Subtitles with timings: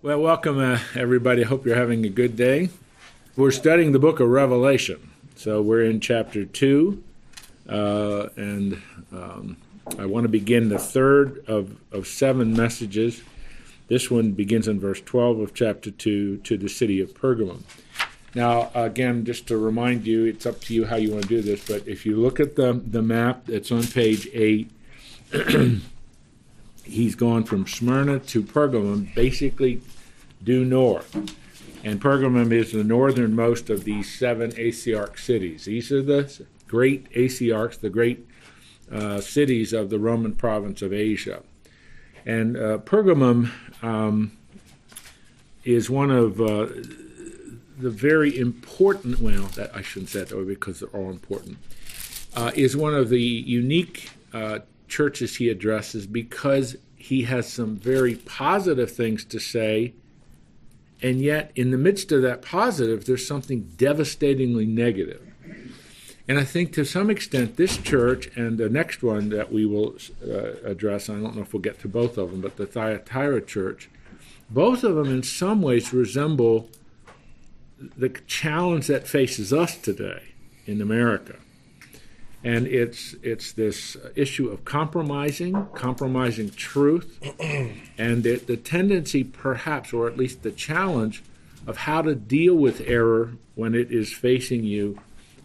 [0.00, 1.42] Well, welcome, uh, everybody.
[1.42, 2.68] Hope you're having a good day.
[3.34, 5.10] We're studying the book of Revelation.
[5.34, 7.02] So we're in chapter 2,
[7.68, 8.80] uh, and
[9.12, 9.56] um,
[9.98, 13.24] I want to begin the third of, of seven messages.
[13.88, 17.62] This one begins in verse 12 of chapter 2 to the city of Pergamum.
[18.36, 21.42] Now, again, just to remind you, it's up to you how you want to do
[21.42, 24.70] this, but if you look at the, the map that's on page 8,
[26.88, 29.80] he's gone from Smyrna to Pergamum, basically
[30.42, 31.14] due north.
[31.84, 35.66] And Pergamum is the northernmost of these seven Asiarch cities.
[35.66, 38.26] These are the great Asiarchs, the great
[38.90, 41.42] uh, cities of the Roman province of Asia.
[42.26, 43.50] And uh, Pergamum
[43.82, 44.32] um,
[45.64, 46.66] is one of uh,
[47.78, 51.58] the very important, well, that, I shouldn't say that way because they're all important,
[52.34, 58.16] uh, is one of the unique uh, churches he addresses because he has some very
[58.16, 59.94] positive things to say,
[61.00, 65.22] and yet in the midst of that positive, there's something devastatingly negative.
[66.26, 69.96] And I think to some extent, this church and the next one that we will
[70.22, 73.40] uh, address, I don't know if we'll get to both of them, but the Thyatira
[73.40, 73.88] church,
[74.50, 76.68] both of them in some ways resemble
[77.96, 80.22] the challenge that faces us today
[80.66, 81.36] in America.
[82.48, 87.18] And it's, it's this issue of compromising, compromising truth,
[87.98, 91.22] and the, the tendency, perhaps, or at least the challenge,
[91.66, 94.98] of how to deal with error when it is facing you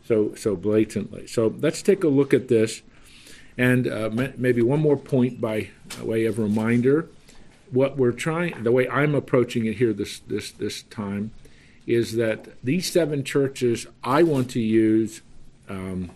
[0.08, 1.28] so so blatantly.
[1.28, 2.82] So let's take a look at this,
[3.58, 7.10] and uh, maybe one more point by way of reminder.
[7.70, 11.32] What we're trying, the way I'm approaching it here this this this time,
[11.86, 15.22] is that these seven churches I want to use
[15.68, 16.12] um,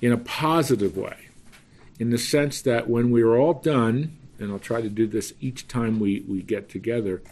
[0.00, 1.28] in a positive way,
[1.98, 5.68] in the sense that when we're all done, and I'll try to do this each
[5.68, 7.22] time we, we get together,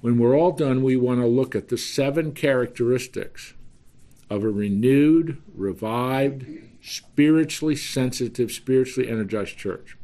[0.00, 3.54] when we're all done, we want to look at the seven characteristics
[4.30, 6.46] of a renewed, revived,
[6.82, 9.96] spiritually sensitive, spiritually energized church.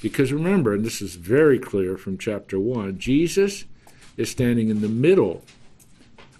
[0.00, 3.64] Because remember, and this is very clear from chapter 1, Jesus
[4.16, 5.42] is standing in the middle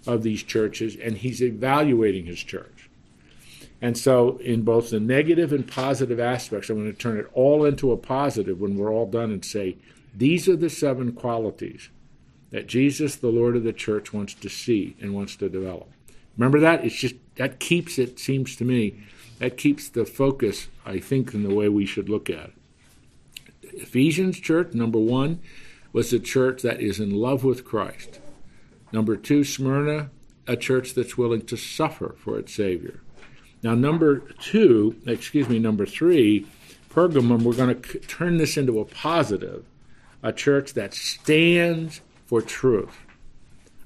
[0.07, 2.74] of these churches and he's evaluating his church.
[3.81, 7.65] And so, in both the negative and positive aspects, I'm going to turn it all
[7.65, 9.77] into a positive when we're all done and say,
[10.15, 11.89] these are the seven qualities
[12.51, 15.89] that Jesus, the Lord of the church, wants to see and wants to develop.
[16.37, 16.85] Remember that?
[16.85, 19.03] It's just that keeps it, seems to me,
[19.39, 22.53] that keeps the focus, I think, in the way we should look at it.
[23.73, 25.41] Ephesians church, number one,
[25.91, 28.19] was a church that is in love with Christ.
[28.91, 30.09] Number two, Smyrna,
[30.47, 33.01] a church that's willing to suffer for its Savior.
[33.65, 36.45] Now, number two, excuse me, number three,
[36.91, 39.65] Pergamum, we're going to turn this into a positive,
[40.21, 42.95] a church that stands for truth,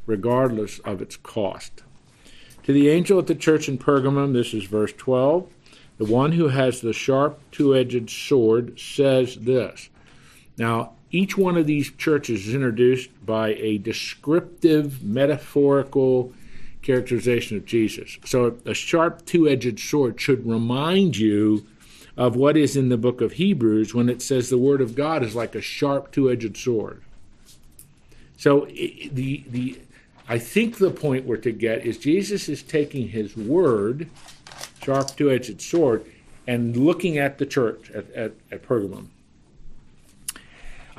[0.06, 1.84] regardless of its cost.
[2.64, 5.48] To the angel at the church in Pergamum, this is verse 12,
[5.98, 9.90] the one who has the sharp two edged sword says this.
[10.58, 16.34] Now, each one of these churches is introduced by a descriptive, metaphorical
[16.82, 18.18] characterization of Jesus.
[18.26, 21.66] So, a sharp two edged sword should remind you
[22.18, 25.24] of what is in the book of Hebrews when it says the word of God
[25.24, 27.02] is like a sharp two edged sword.
[28.38, 29.80] So, the, the
[30.28, 34.10] I think the point we're to get is Jesus is taking his word,
[34.84, 36.06] sharp two edged sword,
[36.48, 39.08] and looking at the church at, at, at Pergamum.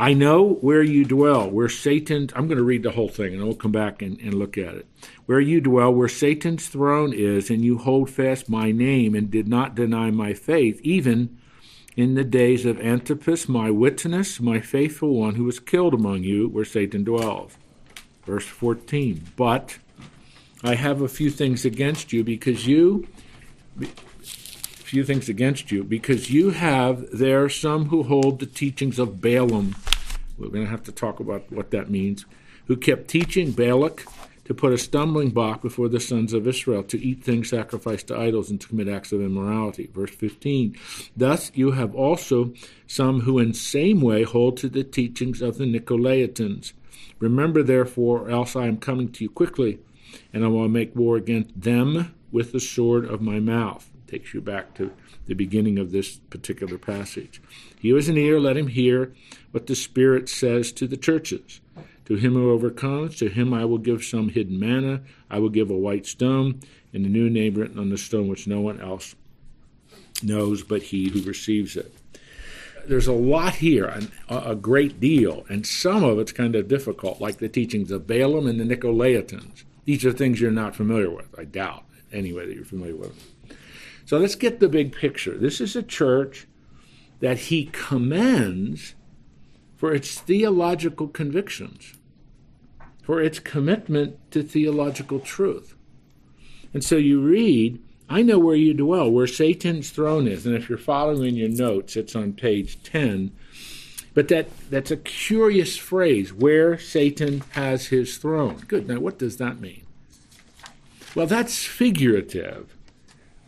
[0.00, 3.44] I know where you dwell, where Satan, I'm going to read the whole thing and
[3.44, 4.87] we'll come back and, and look at it.
[5.27, 9.47] Where you dwell, where Satan's throne is, and you hold fast my name and did
[9.47, 11.39] not deny my faith, even
[11.99, 16.49] in the days of Antipas, my witness, my faithful one, who was killed among you,
[16.49, 17.59] where Satan dwells.
[18.25, 19.33] Verse 14.
[19.37, 19.81] But
[20.65, 23.06] I have a few things against you because you,
[24.91, 29.77] few things against you because you have there some who hold the teachings of Balaam.
[30.41, 32.25] We're going to have to talk about what that means.
[32.67, 34.07] Who kept teaching Balak
[34.45, 38.19] to put a stumbling block before the sons of Israel, to eat things sacrificed to
[38.19, 39.89] idols, and to commit acts of immorality.
[39.92, 40.77] Verse 15.
[41.16, 42.53] Thus you have also
[42.87, 46.72] some who in same way hold to the teachings of the Nicolaitans.
[47.21, 49.78] Remember, therefore, else I am coming to you quickly,
[50.33, 53.89] and I will make war against them with the sword of my mouth.
[54.07, 54.91] Takes you back to
[55.30, 57.41] the beginning of this particular passage.
[57.80, 59.12] He who an ear, let him hear
[59.53, 61.60] what the Spirit says to the churches.
[62.06, 65.03] To him who overcomes, to him I will give some hidden manna.
[65.30, 66.59] I will give a white stone,
[66.92, 69.15] and a new name written on the stone which no one else
[70.21, 71.94] knows but he who receives it.
[72.86, 77.38] there's a lot here, a great deal, and some of it's kind of difficult, like
[77.38, 79.62] the teachings of Balaam and the Nicolaitans.
[79.84, 83.29] These are things you're not familiar with, I doubt, anyway, that you're familiar with.
[84.10, 85.39] So let's get the big picture.
[85.39, 86.48] This is a church
[87.21, 88.97] that he commends
[89.77, 91.95] for its theological convictions,
[93.04, 95.77] for its commitment to theological truth.
[96.74, 100.45] And so you read, I know where you dwell, where Satan's throne is.
[100.45, 103.30] And if you're following your notes, it's on page 10.
[104.13, 108.65] But that, that's a curious phrase, where Satan has his throne.
[108.66, 108.89] Good.
[108.89, 109.86] Now, what does that mean?
[111.15, 112.77] Well, that's figurative.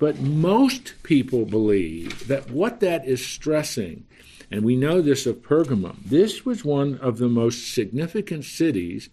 [0.02, 4.04] But most people believe that what that is stressing,
[4.50, 9.10] and we know this of Pergamum, this was one of the most significant cities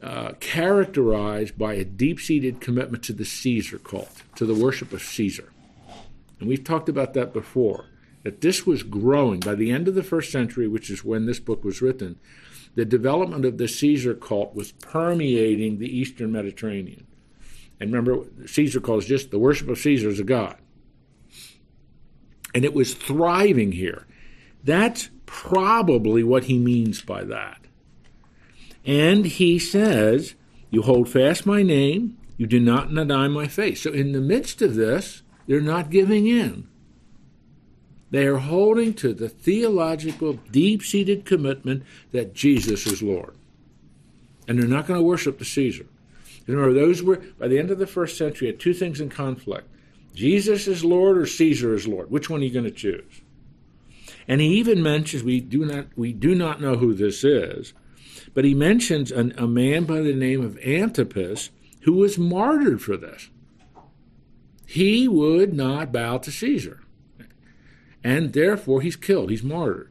[0.00, 5.02] uh, characterized by a deep seated commitment to the Caesar cult, to the worship of
[5.02, 5.50] Caesar.
[6.38, 7.86] And we've talked about that before,
[8.22, 9.40] that this was growing.
[9.40, 12.20] By the end of the first century, which is when this book was written,
[12.76, 17.07] the development of the Caesar cult was permeating the Eastern Mediterranean.
[17.80, 20.56] And remember, Caesar calls just the worship of Caesar as a god.
[22.54, 24.06] And it was thriving here.
[24.64, 27.60] That's probably what he means by that.
[28.84, 30.34] And he says,
[30.70, 33.82] You hold fast my name, you do not deny my face.
[33.82, 36.68] So in the midst of this, they're not giving in.
[38.10, 41.82] They are holding to the theological, deep seated commitment
[42.12, 43.36] that Jesus is Lord.
[44.46, 45.86] And they're not going to worship the Caesar.
[46.48, 49.68] Remember, those were, by the end of the first century, had two things in conflict
[50.14, 52.10] Jesus is Lord or Caesar is Lord.
[52.10, 53.20] Which one are you going to choose?
[54.26, 57.72] And he even mentions, we do not, we do not know who this is,
[58.34, 61.50] but he mentions an, a man by the name of Antipas
[61.82, 63.30] who was martyred for this.
[64.66, 66.80] He would not bow to Caesar.
[68.02, 69.90] And therefore, he's killed, he's martyred.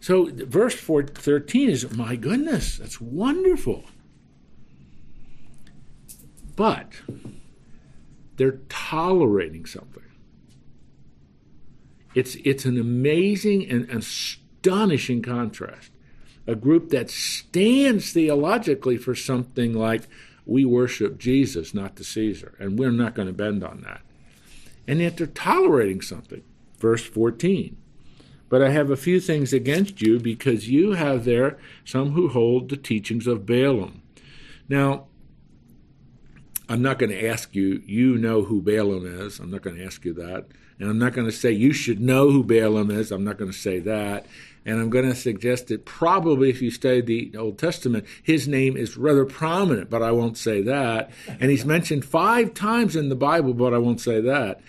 [0.00, 3.84] So, verse 13 is, my goodness, that's wonderful.
[6.56, 6.92] But
[8.36, 10.02] they're tolerating something.
[12.14, 15.90] It's, it's an amazing and astonishing contrast.
[16.46, 20.02] A group that stands theologically for something like,
[20.46, 24.00] we worship Jesus, not the Caesar, and we're not going to bend on that.
[24.86, 26.42] And yet they're tolerating something.
[26.78, 27.76] Verse 14.
[28.48, 32.68] But I have a few things against you because you have there some who hold
[32.68, 34.02] the teachings of Balaam.
[34.68, 35.06] Now,
[36.68, 39.38] I'm not going to ask you, you know who Balaam is.
[39.38, 40.46] I'm not going to ask you that.
[40.78, 43.12] And I'm not going to say you should know who Balaam is.
[43.12, 44.26] I'm not going to say that.
[44.64, 48.76] And I'm going to suggest that probably if you study the Old Testament, his name
[48.76, 51.12] is rather prominent, but I won't say that.
[51.28, 54.60] And he's mentioned five times in the Bible, but I won't say that.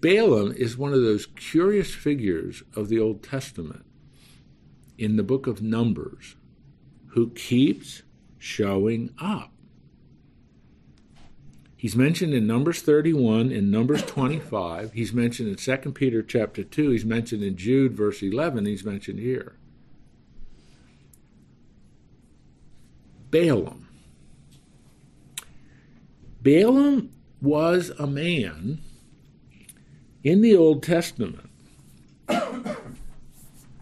[0.00, 3.84] Balaam is one of those curious figures of the Old Testament
[4.96, 6.36] in the book of Numbers
[7.08, 8.02] who keeps
[8.38, 9.53] showing up.
[11.84, 14.94] He's mentioned in Numbers 31, in Numbers 25.
[14.94, 16.88] He's mentioned in 2 Peter chapter 2.
[16.88, 18.64] He's mentioned in Jude verse 11.
[18.64, 19.56] He's mentioned here.
[23.30, 23.86] Balaam.
[26.40, 27.10] Balaam
[27.42, 28.80] was a man
[30.22, 31.50] in the Old Testament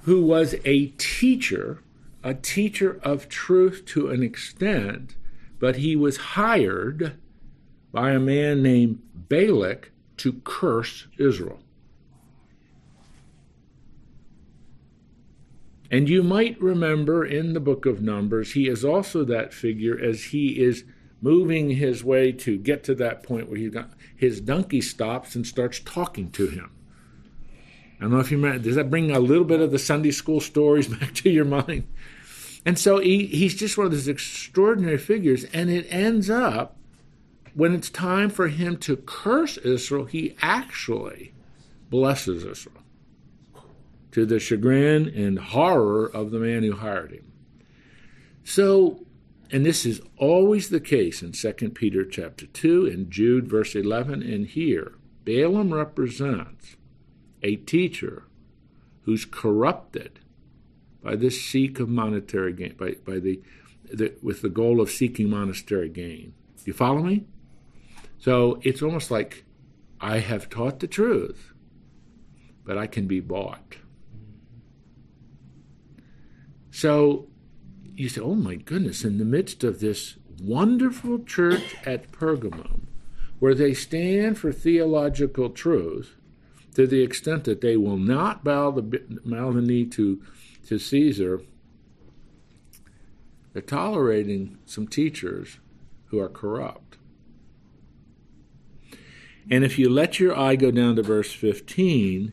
[0.01, 1.85] who was a teacher,
[2.25, 5.15] a teacher of truth to an extent,
[5.61, 7.17] but he was hired
[7.93, 11.61] by a man named Balak to curse Israel.
[15.91, 20.25] And you might remember in the book of Numbers, he is also that figure as
[20.25, 20.85] he is
[21.21, 25.47] moving his way to get to that point where he's got his donkey stops and
[25.47, 26.71] starts talking to him.
[27.99, 30.11] I don't know if you remember, does that bring a little bit of the Sunday
[30.11, 31.87] school stories back to your mind?
[32.65, 36.77] And so he, he's just one of those extraordinary figures, and it ends up
[37.55, 41.35] when it's time for him to curse Israel, he actually
[41.91, 42.83] blesses Israel
[44.13, 47.33] to the chagrin and horror of the man who hired him.
[48.45, 49.05] So,
[49.51, 54.23] and this is always the case in 2 Peter chapter 2 and Jude verse 11
[54.23, 54.95] and here,
[55.25, 56.77] Balaam represents
[57.43, 58.25] a teacher
[59.03, 60.21] who's corrupted
[61.03, 63.41] by this seek of monetary gain, by, by the,
[63.93, 66.35] the with the goal of seeking monetary gain.
[66.65, 67.27] You follow me?
[68.23, 69.45] So it's almost like
[70.01, 71.53] I have taught the truth,
[72.65, 73.79] but I can be bought.
[76.71, 77.27] So
[77.97, 82.83] you say, oh my goodness, in the midst of this wonderful church at Pergamum,
[83.41, 86.15] where they stand for theological truth,
[86.77, 88.83] to the extent that they will not bow the,
[89.25, 90.23] bow the knee to,
[90.69, 91.43] to Caesar,
[93.53, 95.59] they're tolerating some teachers
[96.07, 96.82] who are corrupt.
[99.51, 102.33] And if you let your eye go down to verse 15,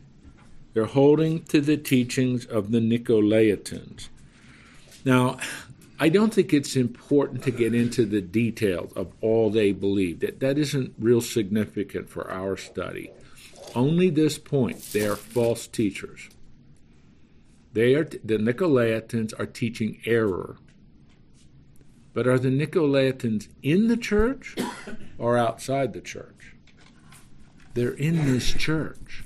[0.72, 4.08] they're holding to the teachings of the Nicolaitans.
[5.04, 5.38] Now,
[5.98, 10.20] I don't think it's important to get into the details of all they believe.
[10.20, 13.10] That, that isn't real significant for our study.
[13.74, 16.28] Only this point they are false teachers.
[17.72, 20.56] They are the Nicolaitans are teaching error.
[22.12, 24.56] But are the Nicolaitans in the church
[25.18, 26.39] or outside the church?
[27.74, 29.24] They're in this church.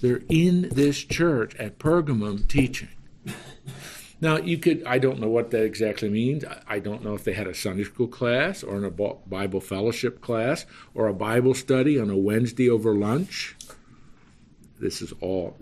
[0.00, 2.88] They're in this church at Pergamum teaching.
[4.22, 6.44] Now, you could, I don't know what that exactly means.
[6.66, 10.66] I don't know if they had a Sunday school class or a Bible fellowship class
[10.94, 13.56] or a Bible study on a Wednesday over lunch.
[14.78, 15.56] This is all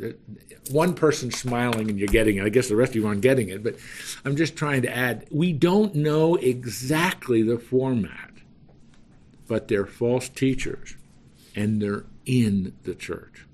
[0.70, 2.44] one person smiling and you're getting it.
[2.44, 3.76] I guess the rest of you aren't getting it, but
[4.24, 8.30] I'm just trying to add we don't know exactly the format,
[9.46, 10.96] but they're false teachers
[11.58, 13.44] and they're in the church.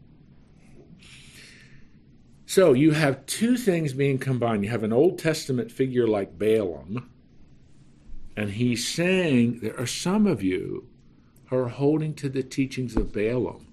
[2.44, 4.62] So you have two things being combined.
[4.62, 7.10] You have an Old Testament figure like Balaam,
[8.36, 10.86] and he's saying there are some of you
[11.46, 13.72] who are holding to the teachings of Balaam.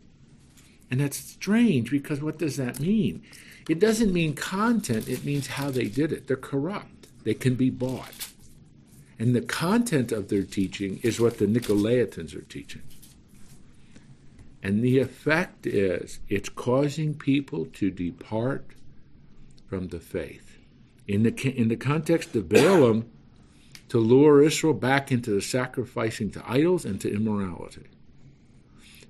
[0.90, 3.24] And that's strange because what does that mean?
[3.68, 6.28] It doesn't mean content, it means how they did it.
[6.28, 8.30] They're corrupt, they can be bought.
[9.20, 12.84] And the content of their teaching is what the Nicolaitans are teaching.
[14.64, 18.66] And the effect is it's causing people to depart
[19.68, 20.58] from the faith.
[21.08, 23.10] In the, in the context of Balaam,
[23.90, 27.88] to lure Israel back into the sacrificing to idols and to immorality.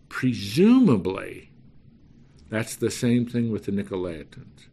[0.10, 1.52] Presumably,
[2.50, 4.68] that's the same thing with the Nicolaitans.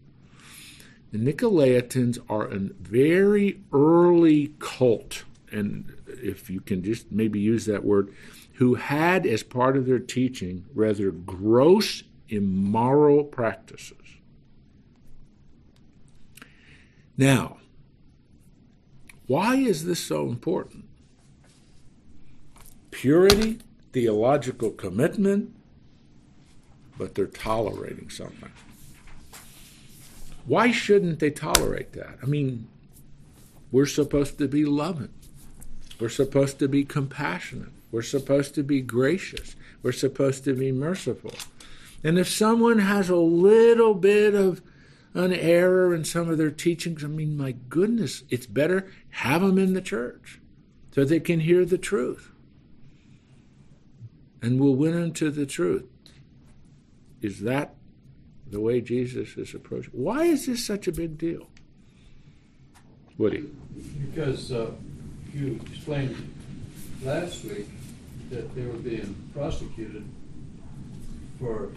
[1.13, 7.85] The Nicolaitans are a very early cult, and if you can just maybe use that
[7.85, 8.13] word,
[8.59, 13.97] who had as part of their teaching rather gross immoral practices.
[17.17, 17.59] Now,
[19.29, 20.87] why is this so important?
[22.91, 23.61] Purity,
[23.93, 25.55] theological commitment,
[26.99, 28.51] but they're tolerating something.
[30.47, 32.19] Why shouldn't they tolerate that?
[32.21, 32.67] I mean,
[33.71, 35.15] we're supposed to be loving.
[36.01, 37.78] We're supposed to be compassionate.
[37.91, 39.57] We're supposed to be gracious.
[39.83, 41.35] We're supposed to be merciful.
[42.05, 44.63] And if someone has a little bit of
[45.15, 49.59] an error in some of their teachings, I mean, my goodness, it's better have them
[49.59, 50.41] in the church
[50.95, 52.31] so they can hear the truth.
[54.43, 55.87] And we'll win them to the truth.
[57.21, 57.75] Is that
[58.47, 59.91] the way Jesus is approaching?
[59.93, 61.49] Why is this such a big deal?
[63.17, 63.51] Woody?
[64.15, 64.71] Because uh,
[65.35, 66.33] you explained
[67.03, 67.67] last week
[68.31, 70.05] that they were being prosecuted
[71.39, 71.71] for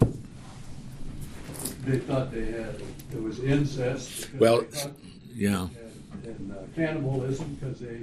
[1.84, 2.76] they thought they had
[3.12, 4.28] it was incest.
[4.38, 4.64] Well,
[5.34, 5.68] yeah.
[6.24, 8.02] And, and uh, cannibalism because they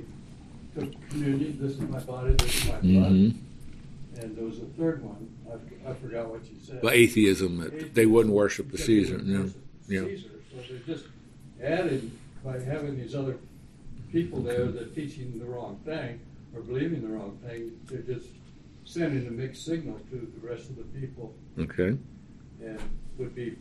[0.75, 1.57] took communion.
[1.59, 2.33] This is my body.
[2.33, 2.83] This is my blood.
[2.83, 4.19] Mm-hmm.
[4.21, 5.29] And there was a third one.
[5.49, 6.81] I, I forgot what you said.
[6.83, 7.61] Well, atheism.
[7.61, 9.19] atheism they wouldn't worship the Caesar.
[9.23, 9.45] Yeah.
[9.87, 10.01] yeah.
[10.01, 10.29] Caesar.
[10.51, 11.05] So they just
[11.61, 12.11] added
[12.43, 13.37] by having these other
[14.11, 16.19] people there that teaching the wrong thing
[16.53, 17.79] or believing the wrong thing.
[17.85, 18.27] They're just
[18.89, 21.35] sending a mixed signal to the rest of the people.
[21.59, 21.95] Okay.
[22.59, 22.79] And
[23.17, 23.55] would be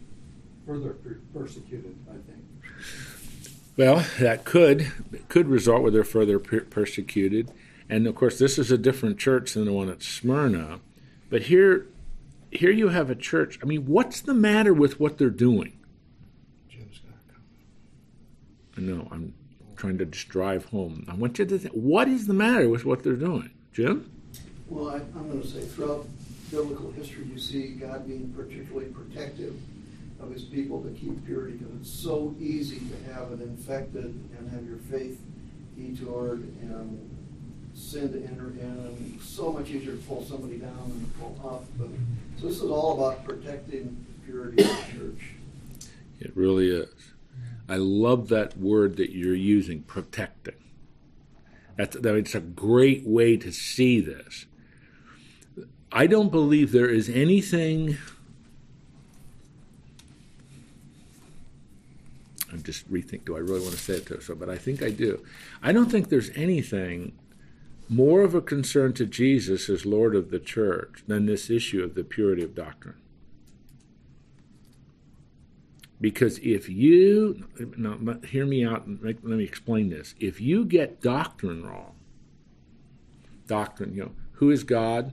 [0.66, 0.96] further
[1.34, 2.44] persecuted, I think.
[3.76, 4.90] Well, that could
[5.28, 7.52] could result where they're further per- persecuted,
[7.88, 10.80] and of course, this is a different church than the one at Smyrna.
[11.30, 11.86] But here,
[12.50, 13.58] here you have a church.
[13.62, 15.78] I mean, what's the matter with what they're doing?
[16.68, 17.42] Jim's got to come.
[18.78, 19.08] I know.
[19.12, 19.34] I'm
[19.76, 21.04] trying to just drive home.
[21.06, 21.74] I want you to think.
[21.74, 24.10] What is the matter with what they're doing, Jim?
[24.68, 26.06] Well, I, am going to say throughout
[26.50, 29.54] biblical history, you see God being particularly protective
[30.20, 34.50] of his people to keep purity because it's so easy to have it infected and
[34.50, 35.20] have your faith
[35.76, 37.10] detoured and
[37.74, 41.64] sin to enter in and so much easier to pull somebody down than pull up.
[41.78, 41.88] But,
[42.40, 45.30] so this is all about protecting the purity of the church.
[46.20, 47.12] It really is.
[47.68, 50.54] I love that word that you're using, protecting.
[51.76, 54.46] That's, that it's a great way to see this.
[55.90, 57.96] I don't believe there is anything
[62.52, 63.24] I'm just rethink.
[63.24, 64.20] Do I really want to say it to?
[64.20, 65.24] So, but I think I do.
[65.62, 67.12] I don't think there's anything
[67.88, 71.94] more of a concern to Jesus as Lord of the Church than this issue of
[71.94, 72.96] the purity of doctrine.
[76.00, 80.14] Because if you, now, hear me out and make, let me explain this.
[80.20, 81.94] If you get doctrine wrong,
[83.46, 85.12] doctrine, you know, who is God?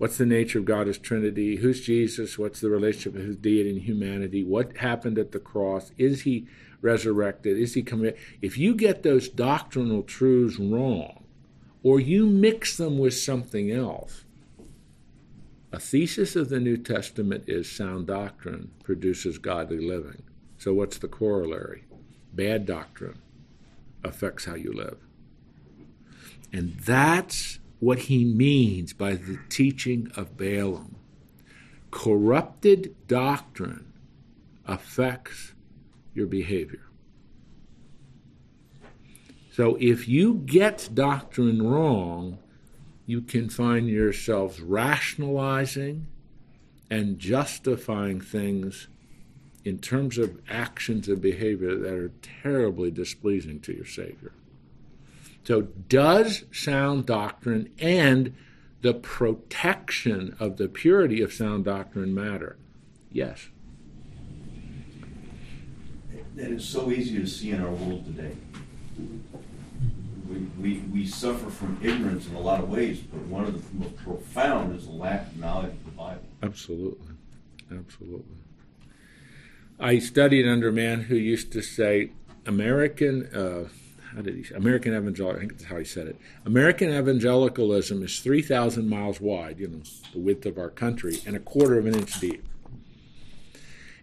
[0.00, 1.56] What's the nature of God as Trinity?
[1.56, 2.38] Who's Jesus?
[2.38, 4.42] What's the relationship of his deity and humanity?
[4.42, 5.92] What happened at the cross?
[5.98, 6.46] Is he
[6.80, 7.58] resurrected?
[7.58, 8.14] Is he coming?
[8.40, 11.24] If you get those doctrinal truths wrong,
[11.82, 14.24] or you mix them with something else,
[15.70, 20.22] a thesis of the New Testament is sound doctrine produces godly living.
[20.56, 21.84] So, what's the corollary?
[22.32, 23.20] Bad doctrine
[24.02, 24.96] affects how you live.
[26.54, 30.96] And that's what he means by the teaching of Balaam.
[31.90, 33.92] Corrupted doctrine
[34.66, 35.54] affects
[36.14, 36.86] your behavior.
[39.52, 42.38] So, if you get doctrine wrong,
[43.06, 46.06] you can find yourselves rationalizing
[46.88, 48.86] and justifying things
[49.64, 54.32] in terms of actions and behavior that are terribly displeasing to your Savior.
[55.50, 58.36] So, does sound doctrine and
[58.82, 62.56] the protection of the purity of sound doctrine matter?
[63.10, 63.48] Yes.
[66.36, 68.36] That is so easy to see in our world today
[70.28, 73.84] we, we, we suffer from ignorance in a lot of ways, but one of the
[73.84, 76.28] most profound is a lack of knowledge of the Bible.
[76.44, 77.16] Absolutely.
[77.72, 78.36] Absolutely.
[79.80, 82.12] I studied under a man who used to say,
[82.46, 83.68] American, uh,
[84.14, 84.54] how did he say?
[84.54, 86.16] American evangelical, I think that's how he said it.
[86.44, 91.40] American evangelicalism is 3,000 miles wide, you know, the width of our country, and a
[91.40, 92.44] quarter of an inch deep.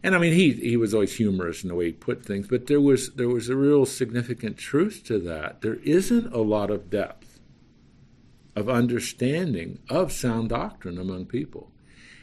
[0.03, 2.67] And I mean, he he was always humorous in the way he put things, but
[2.67, 5.61] there was there was a real significant truth to that.
[5.61, 7.39] There isn't a lot of depth
[8.55, 11.71] of understanding of sound doctrine among people.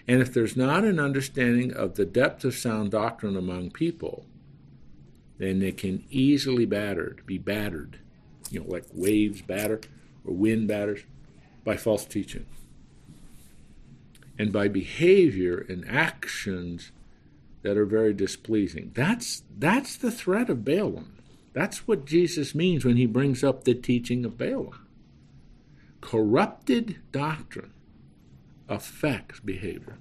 [0.06, 4.26] And if there's not an understanding of the depth of sound doctrine among people,
[5.38, 7.98] then they can easily battered, be battered,
[8.50, 9.80] you know, like waves batter
[10.24, 11.00] or wind batters
[11.64, 12.46] by false teaching.
[14.38, 16.92] And by behavior and actions
[17.62, 18.92] that are very displeasing.
[18.94, 21.16] That's that's the threat of Balaam.
[21.52, 24.86] That's what Jesus means when he brings up the teaching of Balaam.
[26.00, 27.72] Corrupted doctrine
[28.68, 29.98] affects behavior.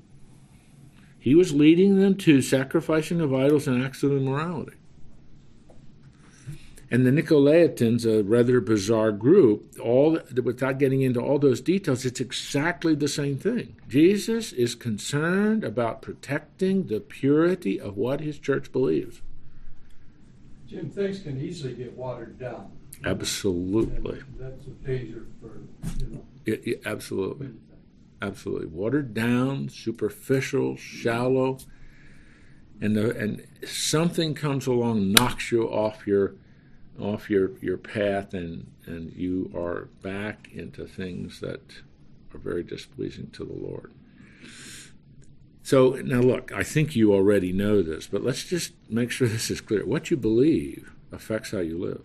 [1.18, 4.76] He was leading them to sacrificing of idols and acts of immorality.
[6.94, 12.20] And the Nicolaitans, a rather bizarre group, all without getting into all those details, it's
[12.20, 13.76] exactly the same thing.
[13.90, 19.24] Jesus is concerned about protecting the purity of what his church believes.
[20.68, 22.72] Jim, things can easily get watered down.
[23.04, 24.20] Absolutely.
[24.20, 25.62] And that's a danger for,
[25.98, 26.24] you know.
[26.46, 27.50] Yeah, yeah, absolutely.
[28.22, 28.68] Absolutely.
[28.68, 31.58] Watered down, superficial, shallow,
[32.80, 36.36] and the, and something comes along, knocks you off your
[37.00, 41.82] off your, your path and, and you are back into things that
[42.34, 43.94] are very displeasing to the Lord.
[45.64, 49.50] So now look, I think you already know this, but let's just make sure this
[49.50, 49.86] is clear.
[49.86, 52.02] What you believe affects how you live.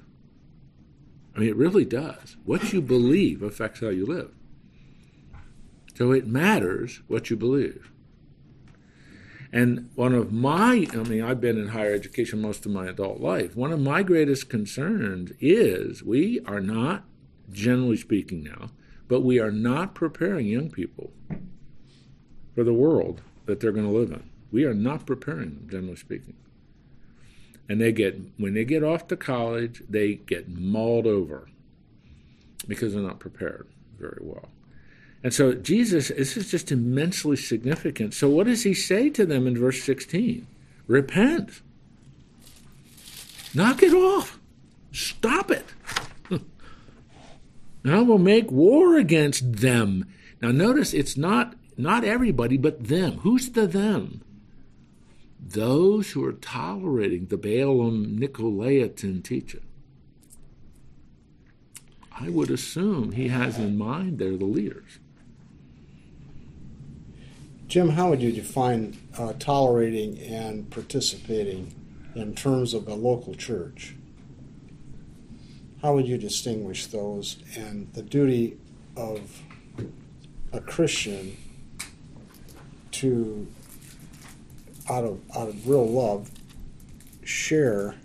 [1.34, 2.36] I mean, it really does.
[2.44, 4.32] What you believe affects how you live.
[5.96, 7.90] So it matters what you believe.
[9.52, 13.20] And one of my, I mean, I've been in higher education most of my adult
[13.20, 13.56] life.
[13.56, 17.04] One of my greatest concerns is we are not,
[17.50, 18.68] generally speaking now,
[19.08, 21.12] but we are not preparing young people
[22.54, 24.28] for the world that they're going to live in.
[24.52, 26.36] We are not preparing them, generally speaking.
[27.70, 31.48] And they get, when they get off to college, they get mauled over
[32.66, 34.48] because they're not prepared very well.
[35.22, 38.14] And so Jesus, this is just immensely significant.
[38.14, 40.46] So what does he say to them in verse 16?
[40.86, 41.60] Repent.
[43.54, 44.38] Knock it off.
[44.92, 45.64] Stop it.
[47.84, 50.04] And I will make war against them.
[50.42, 53.18] Now notice it's not not everybody but them.
[53.18, 54.22] Who's the them?
[55.40, 59.62] Those who are tolerating the Balaam Nicolaitan teaching.
[62.12, 64.98] I would assume he has in mind they're the leaders.
[67.68, 71.74] Jim, how would you define uh, tolerating and participating
[72.14, 73.94] in terms of a local church?
[75.82, 78.56] How would you distinguish those and the duty
[78.96, 79.42] of
[80.50, 81.36] a Christian
[82.92, 83.46] to,
[84.88, 86.30] out of, out of real love,
[87.22, 87.96] share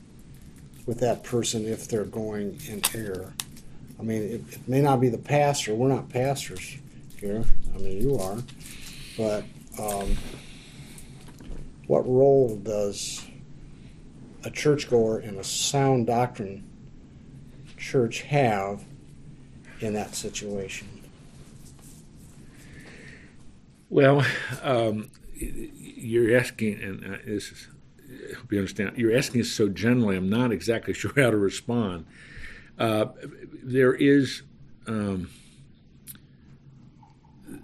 [0.86, 3.34] with that person if they're going in error?
[3.98, 5.74] I mean, it, it may not be the pastor.
[5.74, 6.76] We're not pastors
[7.18, 7.46] here.
[7.74, 8.44] I mean, you are.
[9.18, 9.46] But
[9.80, 10.16] um,
[11.88, 13.26] what role does
[14.44, 16.70] a churchgoer in a sound doctrine
[17.78, 18.84] church have
[19.80, 20.88] in that situation?
[23.90, 24.26] Well,
[24.62, 27.68] um, you're asking, and uh, this is,
[28.32, 31.38] I hope you understand, you're asking us so generally, I'm not exactly sure how to
[31.38, 32.06] respond.
[32.78, 33.08] Uh,
[33.64, 34.44] there is.
[34.88, 35.30] Um,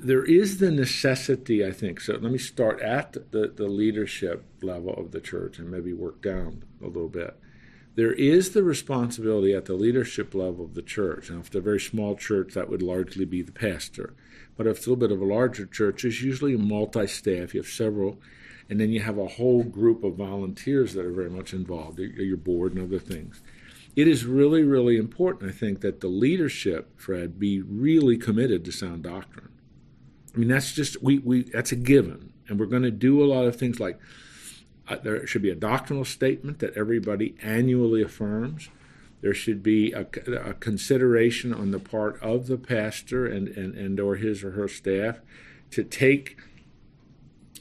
[0.02, 2.00] there is the necessity, I think.
[2.00, 6.22] So let me start at the, the leadership level of the church and maybe work
[6.22, 7.38] down a little bit.
[7.96, 11.30] There is the responsibility at the leadership level of the church.
[11.30, 14.14] Now, if it's a very small church, that would largely be the pastor.
[14.56, 17.54] But if it's a little bit of a larger church, it's usually a multi staff.
[17.54, 18.20] You have several,
[18.70, 22.38] and then you have a whole group of volunteers that are very much involved, your
[22.38, 23.42] board and other things.
[23.96, 28.72] It is really, really important, I think, that the leadership, Fred, be really committed to
[28.72, 29.50] sound doctrine
[30.34, 33.26] I mean, that's just we we that's a given, and we're going to do a
[33.26, 34.00] lot of things like
[34.88, 38.70] uh, there should be a doctrinal statement that everybody annually affirms.
[39.22, 44.00] There should be a, a consideration on the part of the pastor and, and, and
[44.00, 45.20] or his or her staff
[45.72, 46.38] to take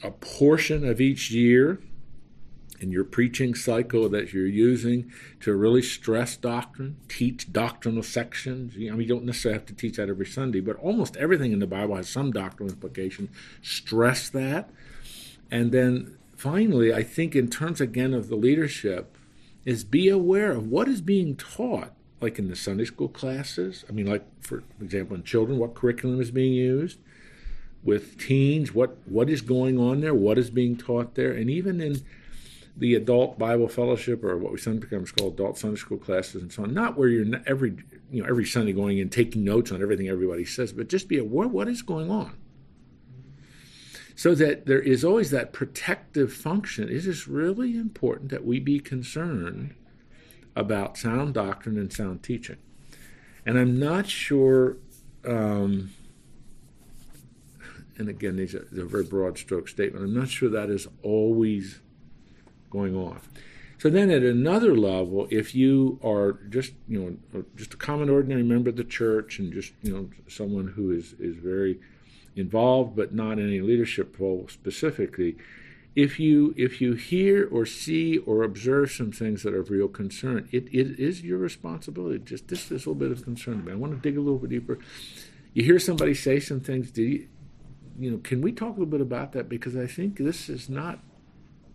[0.01, 1.81] a portion of each year
[2.79, 5.11] in your preaching cycle that you're using
[5.41, 8.73] to really stress doctrine, teach doctrinal sections.
[8.75, 11.59] I mean, you don't necessarily have to teach that every Sunday, but almost everything in
[11.59, 13.29] the Bible has some doctrinal implication.
[13.61, 14.69] Stress that.
[15.51, 19.15] And then finally, I think in terms again of the leadership,
[19.65, 23.85] is be aware of what is being taught, like in the Sunday school classes.
[23.89, 26.99] I mean, like for example, in children, what curriculum is being used.
[27.83, 30.13] With teens, what what is going on there?
[30.13, 31.31] What is being taught there?
[31.31, 32.01] And even in
[32.79, 36.63] the adult Bible fellowship or what we sometimes call adult Sunday school classes and so
[36.63, 36.73] on.
[36.73, 37.75] Not where you're every
[38.09, 41.17] you know every Sunday going and taking notes on everything everybody says, but just be
[41.17, 42.37] aware what is going on.
[44.15, 46.89] So that there is always that protective function.
[46.89, 49.75] It is really important that we be concerned
[50.55, 52.57] about sound doctrine and sound teaching.
[53.45, 54.77] And I'm not sure.
[55.25, 55.91] Um,
[57.97, 60.03] and again, these are, these are very broad stroke statement.
[60.03, 61.79] I'm not sure that is always
[62.69, 63.19] going on.
[63.79, 68.43] So then, at another level, if you are just you know just a common ordinary
[68.43, 71.79] member of the church and just you know someone who is is very
[72.35, 75.37] involved but not in any leadership role specifically,
[75.95, 79.87] if you if you hear or see or observe some things that are of real
[79.87, 82.19] concern, it, it is your responsibility.
[82.19, 83.71] Just this is a little bit of concern about.
[83.71, 84.79] I want to dig a little bit deeper.
[85.53, 86.91] You hear somebody say some things.
[86.91, 87.27] Do you,
[87.97, 88.17] you know?
[88.17, 89.49] Can we talk a little bit about that?
[89.49, 90.99] Because I think this is not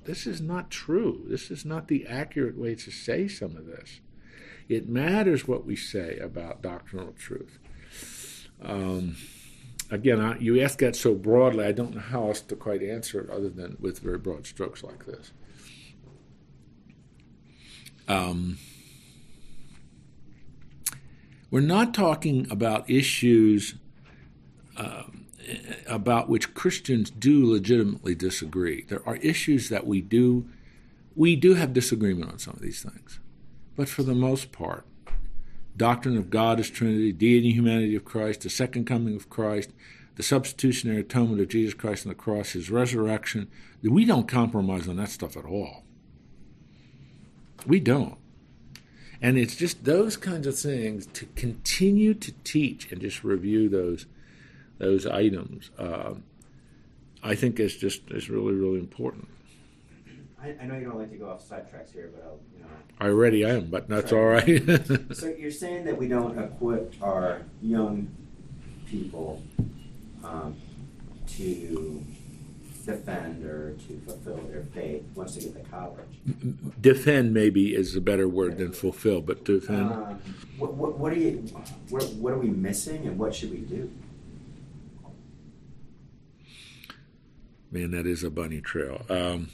[0.05, 1.25] this is not true.
[1.27, 4.01] This is not the accurate way to say some of this.
[4.69, 7.59] It matters what we say about doctrinal truth.
[8.63, 9.17] Um,
[9.91, 13.21] again, I, you ask that so broadly, I don't know how else to quite answer
[13.21, 15.33] it other than with very broad strokes like this.
[18.09, 18.59] Um,
[21.51, 23.75] we're not talking about issues.
[24.77, 25.24] Um,
[25.87, 28.83] about which Christians do legitimately disagree.
[28.89, 30.49] There are issues that we do
[31.17, 33.21] we do have disagreement on some of these things.
[33.77, 34.85] But for the most part,
[35.77, 39.71] doctrine of God as Trinity, deity and humanity of Christ, the second coming of Christ,
[40.17, 43.49] the substitutionary atonement of Jesus Christ on the cross, his resurrection,
[43.83, 45.85] we don't compromise on that stuff at all.
[47.67, 48.19] We don't.
[49.21, 54.07] And it's just those kinds of things to continue to teach and just review those
[54.79, 56.15] those items, uh,
[57.23, 59.29] I think is just is really really important.
[60.43, 62.69] I, I, know you don't like to go off sidetracks here, but I'll, you know.
[63.01, 64.63] I already am, but that's all right.
[65.17, 68.15] so you're saying that we don't equip our young
[68.87, 69.43] people
[70.23, 70.55] um,
[71.29, 72.05] to
[72.85, 76.05] defend or to fulfill their faith once they get to college.
[76.81, 79.93] Defend maybe is a better word than fulfill, but defend.
[79.93, 80.21] Um,
[80.59, 81.39] what, what, what, are you?
[81.89, 83.91] What, what are we missing, and what should we do?
[87.75, 89.05] Man, that is a bunny trail.
[89.11, 89.49] Um,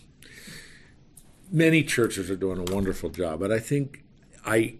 [1.51, 4.05] many churches are doing a wonderful job, but I think
[4.45, 4.75] I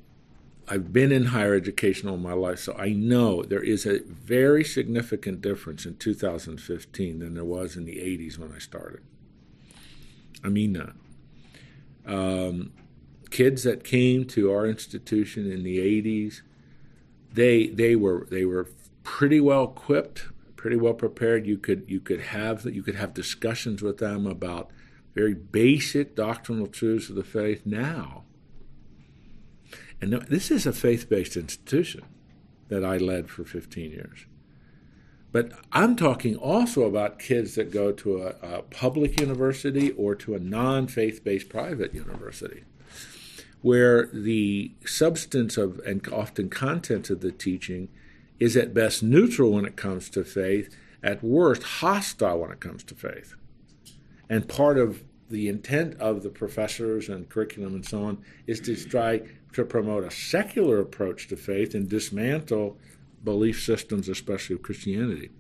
[0.69, 4.63] I've been in higher education all my life, so I know there is a very
[4.63, 9.01] significant difference in 2015 than there was in the 80s when I started.
[10.45, 10.93] I mean that.
[12.07, 12.73] Um,
[13.31, 16.43] kids that came to our institution in the 80s,
[17.33, 18.69] they they were they were
[19.03, 20.25] pretty well equipped
[20.61, 21.47] pretty well prepared.
[21.47, 24.71] You could you could have you could have discussions with them about
[25.15, 28.25] very basic doctrinal truths of the faith now.
[30.03, 32.05] And this is a faith-based institution
[32.69, 34.27] that I led for 15 years.
[35.33, 40.35] But I'm talking also about kids that go to a, a public university or to
[40.35, 42.65] a non faith based private university.
[43.63, 47.89] where the substance of and often content of the teaching
[48.41, 52.83] is at best neutral when it comes to faith, at worst hostile when it comes
[52.85, 53.37] to faith.
[54.29, 58.75] And part of the intent of the professors and curriculum and so on is to
[58.75, 59.23] try
[59.53, 62.77] to promote a secular approach to faith and dismantle
[63.23, 65.31] belief systems, especially of Christianity.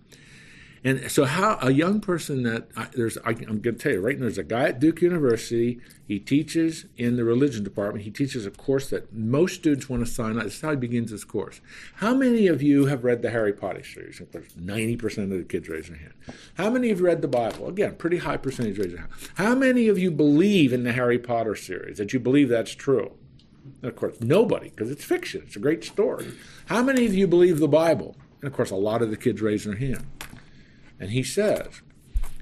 [0.82, 4.00] And so, how a young person that I, there's, I, am going to tell you
[4.00, 5.78] right now, there's a guy at Duke University.
[6.08, 8.04] He teaches in the religion department.
[8.04, 10.44] He teaches a course that most students want to sign up.
[10.44, 11.60] This is how he begins his course.
[11.96, 14.20] How many of you have read the Harry Potter series?
[14.20, 16.14] Of course, Ninety percent of the kids raise their hand.
[16.54, 17.68] How many have read the Bible?
[17.68, 19.12] Again, pretty high percentage raise their hand.
[19.34, 21.98] How many of you believe in the Harry Potter series?
[21.98, 23.12] That you believe that's true?
[23.82, 25.42] And of course, nobody, because it's fiction.
[25.46, 26.32] It's a great story.
[26.66, 28.16] How many of you believe the Bible?
[28.40, 30.06] And of course, a lot of the kids raise their hand.
[31.00, 31.80] And he says,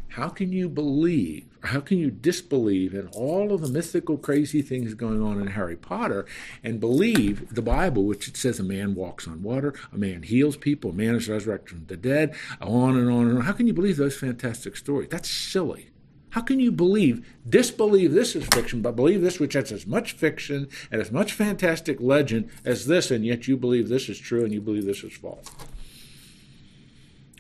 [0.09, 4.95] How can you believe, how can you disbelieve in all of the mythical, crazy things
[4.95, 6.27] going on in Harry Potter
[6.65, 10.57] and believe the Bible, which it says a man walks on water, a man heals
[10.57, 13.45] people, a man is resurrected from the dead, on and on and on?
[13.45, 15.09] How can you believe those fantastic stories?
[15.09, 15.91] That's silly.
[16.31, 20.13] How can you believe, disbelieve this is fiction, but believe this which has as much
[20.13, 24.45] fiction and as much fantastic legend as this, and yet you believe this is true
[24.45, 25.47] and you believe this is false?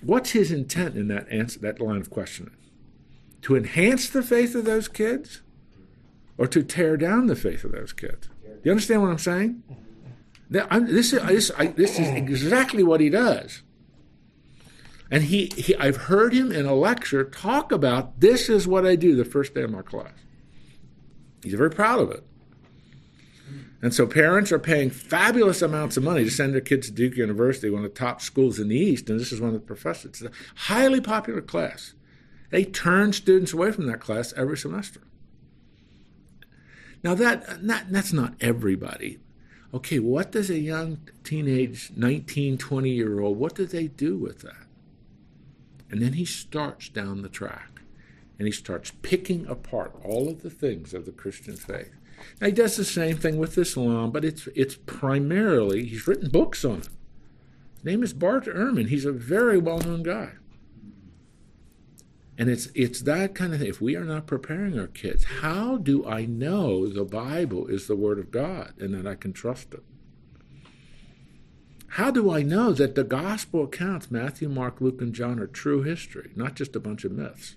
[0.02, 2.54] What's his intent in that answer, that line of questioning?
[3.42, 5.42] To enhance the faith of those kids,
[6.36, 8.28] or to tear down the faith of those kids?
[8.44, 9.62] Do you understand what I'm saying?
[10.50, 13.62] This is, this, this is exactly what he does.
[15.10, 18.94] And he, he, I've heard him in a lecture talk about this is what I
[18.94, 20.12] do the first day of my class.
[21.42, 22.24] He's very proud of it.
[23.80, 27.16] And so parents are paying fabulous amounts of money to send their kids to Duke
[27.16, 29.66] University, one of the top schools in the East, and this is one of the
[29.66, 30.20] professors.
[30.20, 30.30] It's a
[30.62, 31.94] highly popular class.
[32.50, 35.00] They turn students away from that class every semester.
[37.04, 39.18] Now that, that that's not everybody.
[39.72, 44.40] Okay, what does a young teenage 19, 20 year old, what do they do with
[44.40, 44.66] that?
[45.90, 47.80] And then he starts down the track
[48.38, 51.97] and he starts picking apart all of the things of the Christian faith.
[52.40, 56.64] Now, he does the same thing with Islam, but it's, it's primarily, he's written books
[56.64, 56.88] on it.
[57.76, 58.88] His name is Bart Ehrman.
[58.88, 60.32] He's a very well known guy.
[62.36, 63.68] And it's, it's that kind of thing.
[63.68, 67.96] If we are not preparing our kids, how do I know the Bible is the
[67.96, 69.82] Word of God and that I can trust it?
[71.92, 75.82] How do I know that the gospel accounts, Matthew, Mark, Luke, and John, are true
[75.82, 77.56] history, not just a bunch of myths?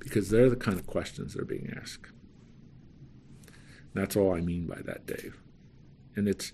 [0.00, 2.10] Because they're the kind of questions that are being asked.
[3.94, 5.38] That's all I mean by that, Dave.
[6.16, 6.52] And it's,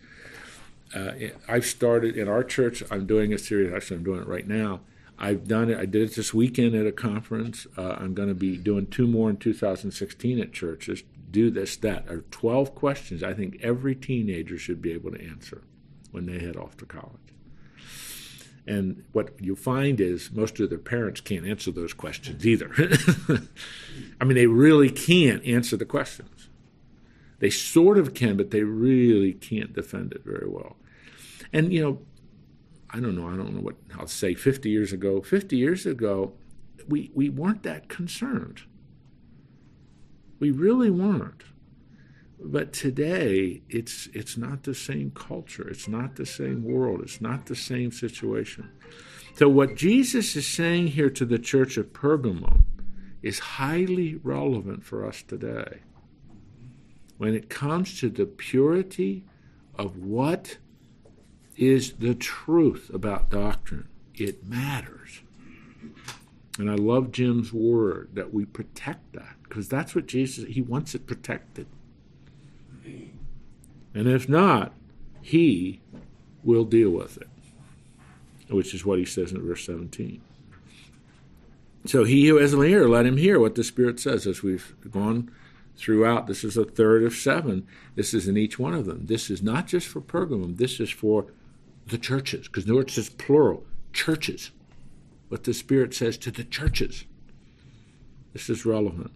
[0.95, 1.13] uh,
[1.49, 4.81] I've started in our church, I'm doing a series, actually, I'm doing it right now.
[5.19, 7.67] I've done it, I did it this weekend at a conference.
[7.77, 11.03] Uh, I'm going to be doing two more in 2016 at churches.
[11.31, 12.09] Do this, that.
[12.09, 15.63] Are 12 questions I think every teenager should be able to answer
[16.11, 17.27] when they head off to college.
[18.67, 22.73] And what you find is most of their parents can't answer those questions either.
[24.21, 26.36] I mean, they really can't answer the questions.
[27.39, 30.77] They sort of can, but they really can't defend it very well.
[31.53, 31.99] And, you know,
[32.91, 35.21] I don't know, I don't know what I'll say 50 years ago.
[35.21, 36.33] 50 years ago,
[36.89, 38.63] we, we weren't that concerned.
[40.39, 41.43] We really weren't.
[42.39, 45.69] But today, it's, it's not the same culture.
[45.69, 47.01] It's not the same world.
[47.01, 48.71] It's not the same situation.
[49.35, 52.63] So, what Jesus is saying here to the church of Pergamum
[53.23, 55.81] is highly relevant for us today.
[57.19, 59.25] When it comes to the purity
[59.77, 60.59] of what
[61.57, 65.21] is the truth about doctrine, it matters.
[66.59, 70.95] And I love Jim's word that we protect that because that's what Jesus, he wants
[70.95, 71.67] it protected.
[73.95, 74.73] And if not,
[75.23, 75.81] he
[76.45, 77.29] will deal with it,
[78.49, 80.21] which is what he says in verse 17.
[81.87, 84.75] So he who has an ear, let him hear what the Spirit says as we've
[84.91, 85.31] gone
[85.77, 86.27] throughout.
[86.27, 87.67] This is a third of seven.
[87.95, 89.07] This is in each one of them.
[89.07, 91.27] This is not just for Pergamum, this is for
[91.87, 94.51] the churches, because notice it's plural churches.
[95.29, 97.05] What the Spirit says to the churches.
[98.33, 99.11] This is relevant.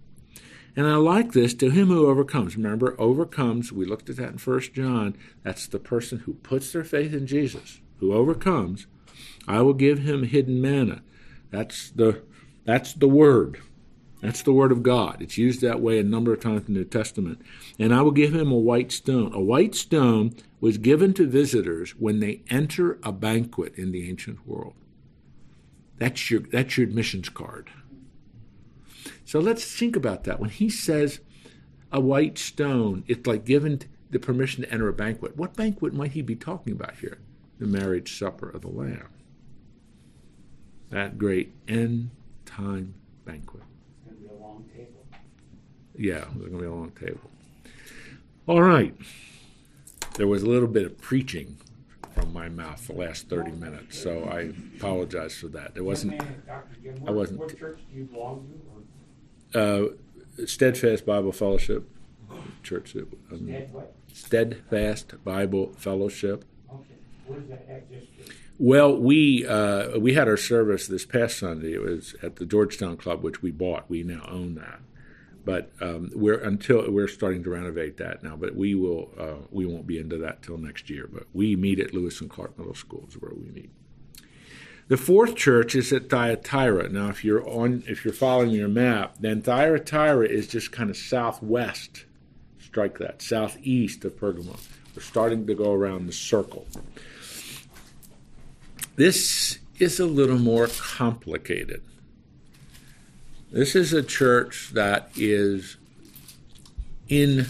[0.76, 2.56] And I like this to him who overcomes.
[2.56, 5.16] Remember, overcomes, we looked at that in First John.
[5.42, 8.86] That's the person who puts their faith in Jesus, who overcomes.
[9.46, 11.02] I will give him hidden manna.
[11.50, 12.22] That's the
[12.64, 13.60] that's the word.
[14.20, 15.22] That's the word of God.
[15.22, 17.40] It's used that way a number of times in the New Testament.
[17.78, 19.32] And I will give him a white stone.
[19.32, 24.46] A white stone was given to visitors when they enter a banquet in the ancient
[24.46, 24.74] world.
[25.98, 27.70] That's your that's your admissions card.
[29.24, 30.40] So let's think about that.
[30.40, 31.20] When he says,
[31.92, 33.04] a white stone.
[33.06, 33.80] It's like given
[34.10, 35.36] the permission to enter a banquet.
[35.36, 37.18] What banquet might he be talking about here?
[37.58, 39.08] The marriage supper of the Lamb.
[40.90, 42.10] That great end
[42.44, 43.62] time banquet.
[44.06, 45.06] It's gonna be a long table.
[46.00, 47.30] Yeah, there's going to be a long table.
[48.46, 48.94] All right.
[50.16, 51.58] There was a little bit of preaching
[52.14, 55.74] from my mouth the last 30 minutes, so I apologize for that.
[55.74, 56.76] There wasn't Young man, Dr.
[56.82, 58.48] Jim, I wasn't- what church do you belong
[59.52, 59.60] to?
[59.60, 61.84] Uh, Steadfast Bible Fellowship
[62.62, 62.94] Church.
[62.94, 63.54] that, um,
[64.10, 66.44] Steadfast Bible Fellowship.
[66.72, 66.84] Okay,
[67.26, 67.84] where's that at?
[68.58, 71.74] Well, we uh, we had our service this past Sunday.
[71.74, 73.88] It was at the Georgetown Club, which we bought.
[73.90, 74.80] We now own that,
[75.44, 78.36] but um, we're until we're starting to renovate that now.
[78.36, 81.08] But we will uh, we won't be into that till next year.
[81.10, 83.70] But we meet at Lewis and Clark Middle School is where we meet.
[84.88, 86.88] The fourth church is at Thyatira.
[86.88, 90.96] Now, if you're on if you're following your map, then Thyatira is just kind of
[90.96, 92.06] southwest.
[92.58, 94.60] Strike that southeast of Pergamum.
[94.94, 96.66] We're starting to go around the circle.
[98.96, 101.82] This is a little more complicated.
[103.50, 105.76] This is a church that is
[107.08, 107.46] in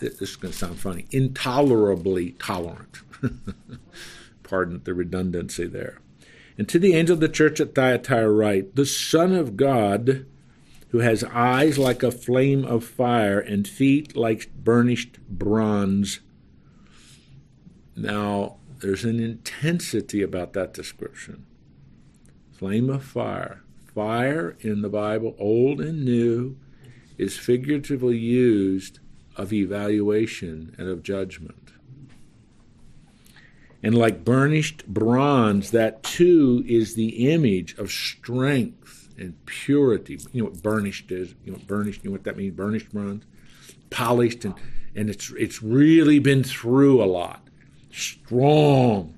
[0.00, 2.98] this is going to sound funny, intolerably tolerant.
[4.42, 5.98] Pardon the redundancy there.
[6.56, 10.26] And to the angel of the church at Thyatira write, the Son of God,
[10.88, 16.18] who has eyes like a flame of fire and feet like burnished bronze.
[17.94, 21.46] Now, there's an intensity about that description.
[22.50, 23.62] Flame of fire.
[23.98, 26.56] Fire in the Bible, Old and New,
[27.16, 29.00] is figuratively used
[29.34, 31.72] of evaluation and of judgment.
[33.82, 40.20] And like burnished bronze, that too is the image of strength and purity.
[40.30, 41.34] You know what burnished is?
[41.44, 42.54] You know what burnished, you know what that means?
[42.54, 43.24] Burnished bronze?
[43.90, 44.54] Polished and,
[44.94, 47.48] and it's it's really been through a lot
[47.90, 49.14] strong,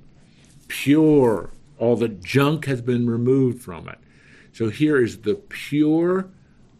[0.69, 1.51] pure.
[1.77, 3.99] All the junk has been removed from it.
[4.53, 6.29] So here is the pure,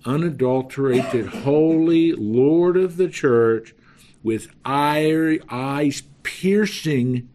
[0.05, 3.75] unadulterated, holy Lord of the church
[4.23, 7.29] with eye, eyes piercing,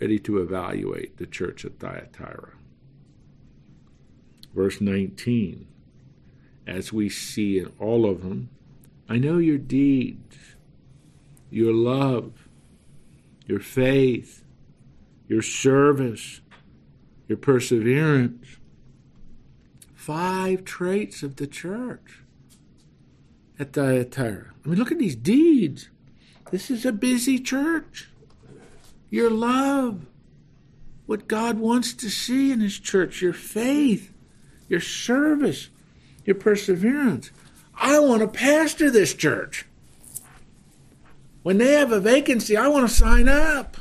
[0.00, 2.52] ready to evaluate the church at Thyatira.
[4.54, 5.66] Verse 19
[6.66, 8.50] As we see in all of them,
[9.08, 10.36] I know your deeds,
[11.50, 12.48] your love
[13.48, 14.44] your faith,
[15.26, 16.42] your service,
[17.26, 18.57] your perseverance.
[20.08, 22.22] Five traits of the church
[23.58, 24.54] at Thyatira.
[24.64, 25.90] I mean, look at these deeds.
[26.50, 28.08] This is a busy church.
[29.10, 30.06] Your love,
[31.04, 34.14] what God wants to see in His church, your faith,
[34.66, 35.68] your service,
[36.24, 37.30] your perseverance.
[37.74, 39.66] I want to pastor this church.
[41.42, 43.76] When they have a vacancy, I want to sign up.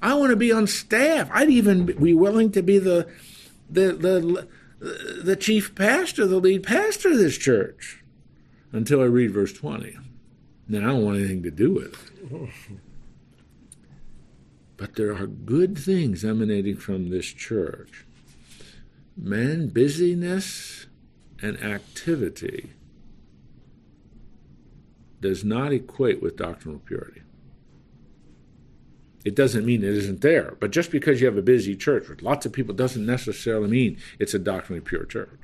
[0.00, 1.28] I want to be on staff.
[1.30, 3.06] I'd even be willing to be the
[3.68, 8.02] the the the chief pastor, the lead pastor of this church.
[8.72, 9.96] Until I read verse 20.
[10.68, 12.50] Then I don't want anything to do with it.
[14.76, 18.04] But there are good things emanating from this church.
[19.16, 20.86] Man, busyness
[21.40, 22.72] and activity
[25.20, 27.22] does not equate with doctrinal purity.
[29.24, 32.22] It doesn't mean it isn't there, but just because you have a busy church with
[32.22, 35.40] lots of people doesn't necessarily mean it's a doctrinally pure church.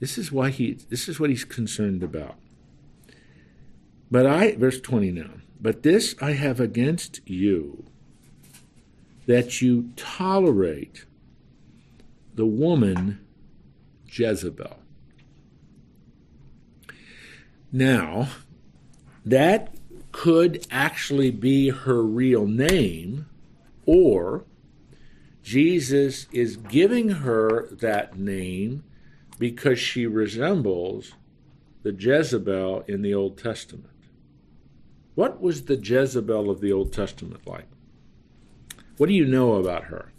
[0.00, 2.36] This is why he this is what he's concerned about.
[4.10, 5.30] But I verse 20 now.
[5.60, 7.84] But this I have against you
[9.26, 11.04] that you tolerate
[12.34, 13.20] the woman
[14.06, 14.78] Jezebel.
[17.70, 18.28] Now,
[19.26, 19.74] that
[20.12, 23.26] could actually be her real name,
[23.86, 24.44] or
[25.42, 28.84] Jesus is giving her that name
[29.38, 31.12] because she resembles
[31.82, 33.86] the Jezebel in the Old Testament.
[35.14, 37.66] What was the Jezebel of the Old Testament like?
[38.98, 40.12] What do you know about her?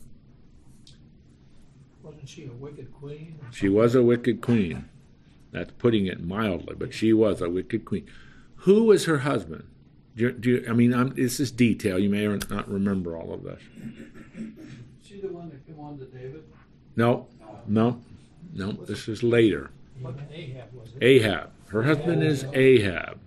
[2.01, 3.39] Wasn't she a wicked queen?
[3.51, 4.89] She was a wicked queen.
[5.51, 8.07] That's putting it mildly, but she was a wicked queen.
[8.63, 9.68] Who was her husband?
[10.19, 11.97] Do you, do you, I mean, I'm, this is detail.
[11.97, 13.61] You may or not remember all of this.
[15.01, 16.43] She the one that came on to David?
[16.97, 17.27] No,
[17.65, 18.01] no,
[18.53, 18.73] no.
[18.73, 19.71] This is later.
[20.03, 21.01] Ahab was it?
[21.05, 21.51] Ahab.
[21.67, 23.17] Her husband is Ahab.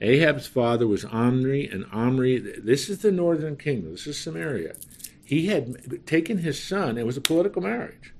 [0.00, 2.38] Ahab's father was Omri, and Omri.
[2.38, 3.90] This is the northern kingdom.
[3.90, 4.76] This is Samaria.
[5.24, 6.98] He had taken his son.
[6.98, 8.14] It was a political marriage.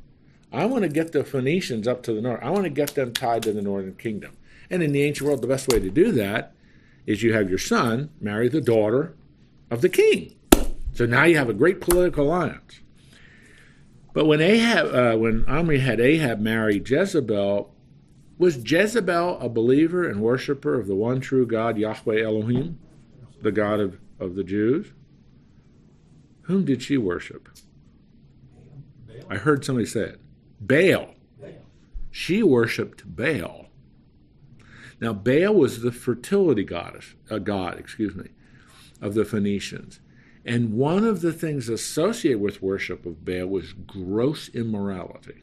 [0.53, 2.43] I want to get the Phoenicians up to the north.
[2.43, 4.37] I want to get them tied to the northern kingdom.
[4.71, 6.56] And in the ancient world, the best way to do that
[7.07, 9.17] is you have your son marry the daughter
[9.71, 10.37] of the king.
[10.93, 12.81] So now you have a great political alliance.
[14.13, 17.73] But when Ahab, uh, when Omri had Ahab marry Jezebel,
[18.39, 22.79] was Jezebel a believer and worshiper of the one true God, Yahweh Elohim,
[23.43, 24.93] the God of, of the Jews?
[26.43, 27.49] Whom did she worship?
[29.29, 30.21] I heard somebody say it.
[30.61, 31.15] Baal.
[32.11, 33.66] She worshipped Baal.
[35.01, 38.31] Now Baal was the fertility goddess, uh, god, excuse me,
[39.01, 40.01] of the Phoenicians.
[40.45, 45.43] And one of the things associated with worship of Baal was gross immorality.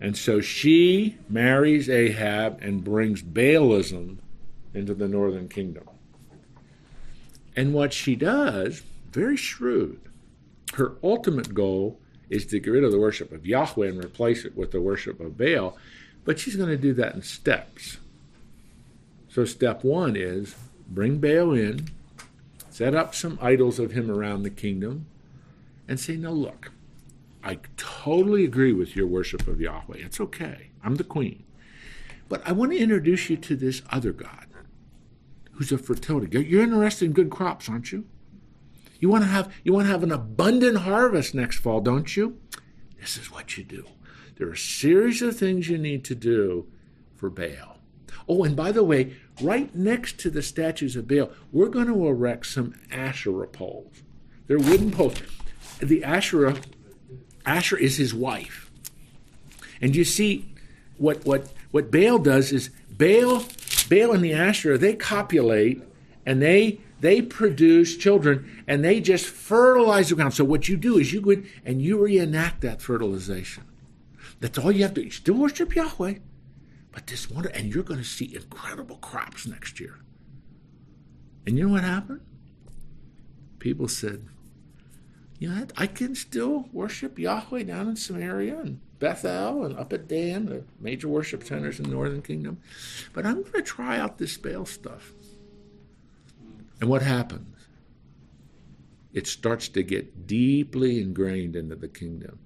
[0.00, 4.18] And so she marries Ahab and brings Baalism
[4.72, 5.88] into the northern kingdom.
[7.56, 10.00] And what she does, very shrewd,
[10.74, 14.56] her ultimate goal is to get rid of the worship of Yahweh and replace it
[14.56, 15.76] with the worship of Baal,
[16.24, 17.98] but she's going to do that in steps.
[19.28, 20.54] So, step one is
[20.88, 21.88] bring Baal in,
[22.70, 25.06] set up some idols of him around the kingdom,
[25.88, 26.72] and say, No, look,
[27.42, 29.98] I totally agree with your worship of Yahweh.
[29.98, 30.70] It's okay.
[30.82, 31.44] I'm the queen.
[32.28, 34.46] But I want to introduce you to this other God
[35.52, 36.46] who's a fertility.
[36.46, 38.06] You're interested in good crops, aren't you?
[38.98, 42.38] You want to have you want to have an abundant harvest next fall, don't you?
[43.00, 43.84] This is what you do.
[44.36, 46.66] There are a series of things you need to do
[47.16, 47.78] for Baal.
[48.28, 52.06] Oh, and by the way, right next to the statues of Baal, we're going to
[52.06, 54.02] erect some Asherah poles.
[54.46, 55.20] They're wooden poles.
[55.80, 56.56] The Asherah,
[57.44, 58.70] Asherah is his wife.
[59.80, 60.54] And you see,
[60.96, 63.44] what what what Baal does is Baal,
[63.88, 65.82] Baal and the Asherah, they copulate
[66.24, 70.34] and they they produce children and they just fertilize the ground.
[70.34, 73.64] So what you do is you go in and you reenact that fertilization.
[74.40, 75.06] That's all you have to do.
[75.06, 76.14] You still worship Yahweh,
[76.92, 80.00] but this wonder, and you're going to see incredible crops next year.
[81.46, 82.20] And you know what happened?
[83.58, 84.26] People said,
[85.38, 90.08] you know, I can still worship Yahweh down in Samaria and Bethel and up at
[90.08, 92.60] Dan, the major worship centers in the Northern Kingdom,
[93.12, 95.12] but I'm going to try out this Baal stuff.
[96.80, 97.56] And what happens?
[99.12, 102.38] It starts to get deeply ingrained into the kingdom.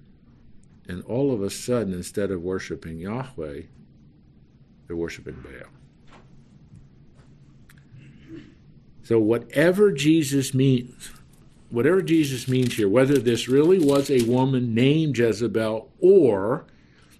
[0.89, 3.61] And all of a sudden, instead of worshiping Yahweh,
[4.87, 5.69] they're worshiping Baal.
[9.03, 11.11] So, whatever Jesus means,
[11.69, 16.65] whatever Jesus means here, whether this really was a woman named Jezebel or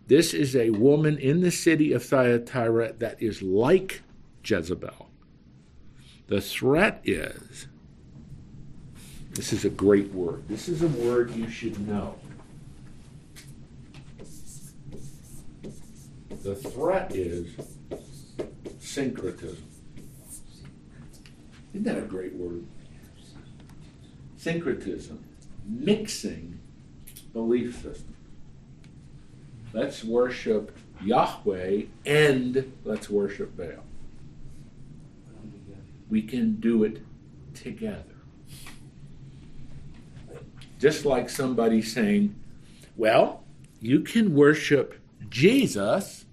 [0.07, 4.01] this is a woman in the city of Thyatira that is like
[4.43, 5.11] Jezebel,
[6.25, 7.67] the threat is
[9.33, 10.47] this is a great word.
[10.47, 12.15] This is a word you should know.
[16.29, 17.47] The threat is
[18.79, 19.63] syncretism.
[21.73, 22.65] Isn't that a great word?
[24.37, 25.23] Syncretism,
[25.65, 26.59] mixing
[27.33, 28.15] belief systems.
[29.73, 33.83] Let's worship Yahweh and let's worship Baal.
[36.09, 37.03] We can do it
[37.53, 38.03] together.
[40.79, 42.33] Just like somebody saying,
[42.95, 43.43] well,
[43.79, 46.25] you can worship Jesus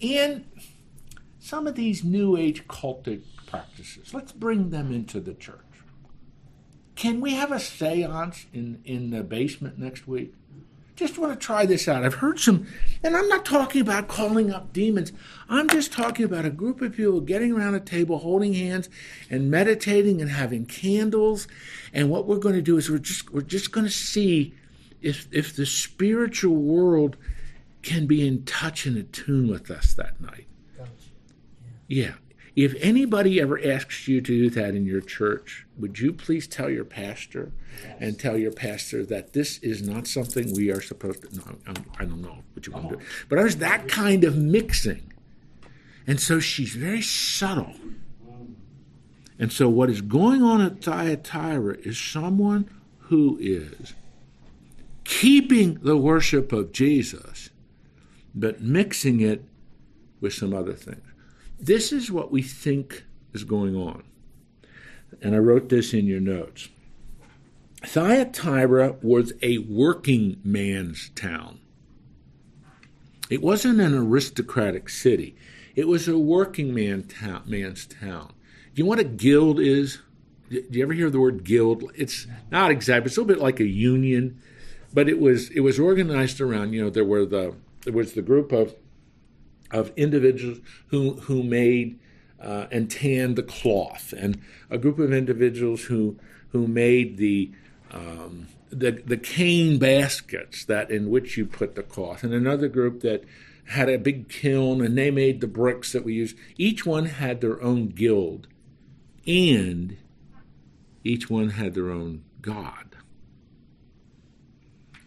[0.00, 0.44] in
[1.38, 4.12] some of these New Age cultic practices.
[4.12, 5.58] Let's bring them into the church.
[6.96, 10.34] Can we have a seance in, in the basement next week?
[10.96, 12.04] Just want to try this out.
[12.04, 12.68] I've heard some,
[13.02, 15.10] and I'm not talking about calling up demons.
[15.48, 18.88] I'm just talking about a group of people getting around a table, holding hands,
[19.28, 21.48] and meditating and having candles.
[21.92, 24.54] And what we're going to do is we're just we're just going to see
[25.02, 27.16] if if the spiritual world
[27.84, 30.46] can be in touch and attune with us that night.
[31.86, 32.14] Yeah.
[32.56, 36.70] If anybody ever asks you to do that in your church, would you please tell
[36.70, 37.50] your pastor
[37.82, 37.96] yes.
[38.00, 41.36] and tell your pastor that this is not something we are supposed to?
[41.36, 43.06] No, I'm, I do not know what you want to do, oh.
[43.28, 45.12] but there's that kind of mixing,
[46.06, 47.74] and so she's very subtle.
[48.24, 48.54] Mm.
[49.36, 52.70] And so, what is going on at Thyatira is someone
[53.00, 53.94] who is
[55.02, 57.50] keeping the worship of Jesus,
[58.34, 59.44] but mixing it
[60.20, 61.02] with some other things.
[61.58, 64.02] This is what we think is going on.
[65.22, 66.68] And I wrote this in your notes.
[67.84, 71.60] Thyatira was a working man's town.
[73.30, 75.36] It wasn't an aristocratic city.
[75.74, 78.32] It was a working man ta- man's town.
[78.74, 79.98] Do you know what a guild is?
[80.50, 81.90] Do you ever hear the word guild?
[81.94, 83.08] It's not exactly.
[83.08, 84.40] It's a little bit like a union.
[84.92, 87.54] but it was it was organized around you know there were the
[87.92, 88.74] was the group of
[89.70, 90.58] of individuals
[90.88, 91.98] who who made
[92.40, 96.18] uh, and tanned the cloth, and a group of individuals who
[96.48, 97.50] who made the
[97.90, 103.00] um, the the cane baskets that in which you put the cloth, and another group
[103.00, 103.24] that
[103.68, 106.34] had a big kiln and they made the bricks that we use.
[106.58, 108.46] Each one had their own guild,
[109.26, 109.96] and
[111.02, 112.93] each one had their own god.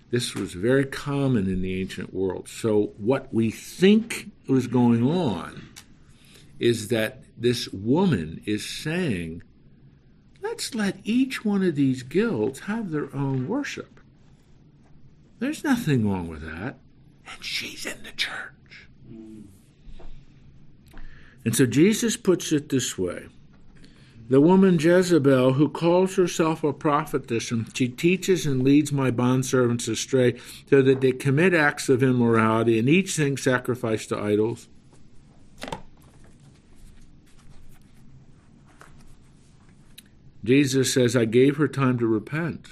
[0.10, 2.47] This was very common in the ancient world.
[2.47, 5.70] So, what we think was going on
[6.60, 9.43] is that this woman is saying,
[10.41, 13.99] let's let each one of these guilds have their own worship.
[15.39, 16.78] There's nothing wrong with that.
[17.30, 18.88] And she's in the church.
[21.45, 23.28] And so Jesus puts it this way
[24.30, 29.88] the woman Jezebel, who calls herself a prophetess, and she teaches and leads my bondservants
[29.88, 30.38] astray,
[30.70, 34.68] so that they commit acts of immorality and each thing sacrificed to idols.
[40.44, 42.68] Jesus says, I gave her time to repent.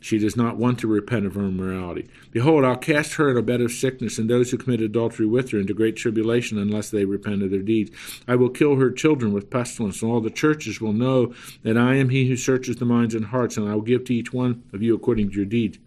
[0.00, 2.08] She does not want to repent of her immorality.
[2.30, 5.50] Behold, I'll cast her in a bed of sickness, and those who commit adultery with
[5.50, 7.90] her into great tribulation, unless they repent of their deeds.
[8.28, 11.96] I will kill her children with pestilence, and all the churches will know that I
[11.96, 14.62] am he who searches the minds and hearts, and I will give to each one
[14.72, 15.78] of you according to your deeds.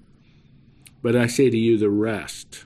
[1.02, 2.66] But I say to you, the rest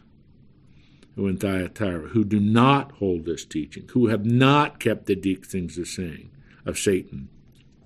[1.15, 5.45] who in Thyatira, who do not hold this teaching, who have not kept the deep
[5.45, 6.29] things of saying
[6.65, 7.29] of Satan,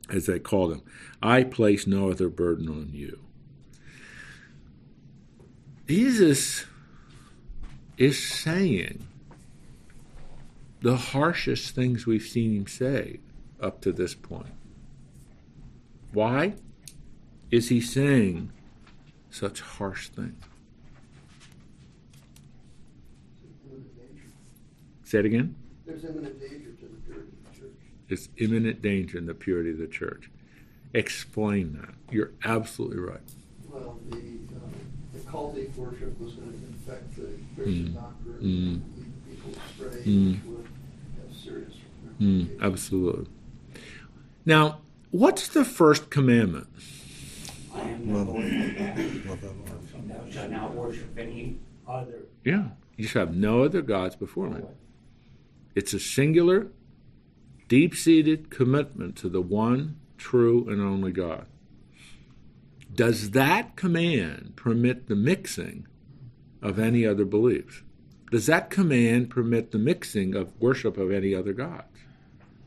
[0.10, 0.82] as they call them,
[1.22, 3.20] I place no other burden on you.
[5.90, 6.68] Jesus
[7.98, 9.08] is saying
[10.82, 13.22] the harshest things we've seen him say
[13.60, 14.54] up to this point.
[16.14, 16.54] Why
[17.50, 18.52] is he saying
[19.32, 20.44] such harsh things?
[25.06, 25.56] Say it again.
[25.88, 27.80] There's imminent danger to the purity of the church.
[28.10, 30.30] It's imminent danger in the purity of the church.
[30.94, 31.96] Explain that.
[32.14, 33.22] You're absolutely right.
[33.68, 34.29] Well, the, the
[35.32, 37.94] cultic worship was going to infect the Christian Mm.
[37.94, 38.68] doctrine Mm.
[38.74, 40.32] and lead people astray, Mm.
[40.32, 40.66] which would
[41.28, 41.74] have serious
[42.20, 43.28] Mm, absolutely.
[44.46, 46.68] Now, what's the first commandment?
[47.74, 49.40] I am the Lord thy God.
[50.10, 52.24] Thou shalt not worship any other.
[52.44, 54.62] Yeah, you shall have no other gods before me.
[55.76, 56.68] It's a singular,
[57.70, 61.46] deep seated commitment to the one true and only God.
[63.00, 65.88] Does that command permit the mixing
[66.62, 67.82] of any other beliefs?
[68.30, 71.98] Does that command permit the mixing of worship of any other gods?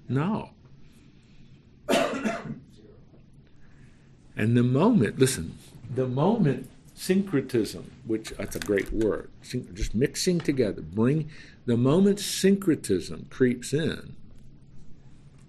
[0.09, 0.53] No.
[4.35, 5.59] And the moment, listen,
[5.95, 9.31] the moment syncretism, which that's a great word,
[9.75, 11.31] just mixing together, bring
[11.67, 14.17] the moment syncretism creeps in,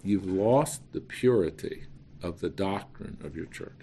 [0.03, 1.85] you've lost the purity
[2.21, 3.79] of the doctrine of your church.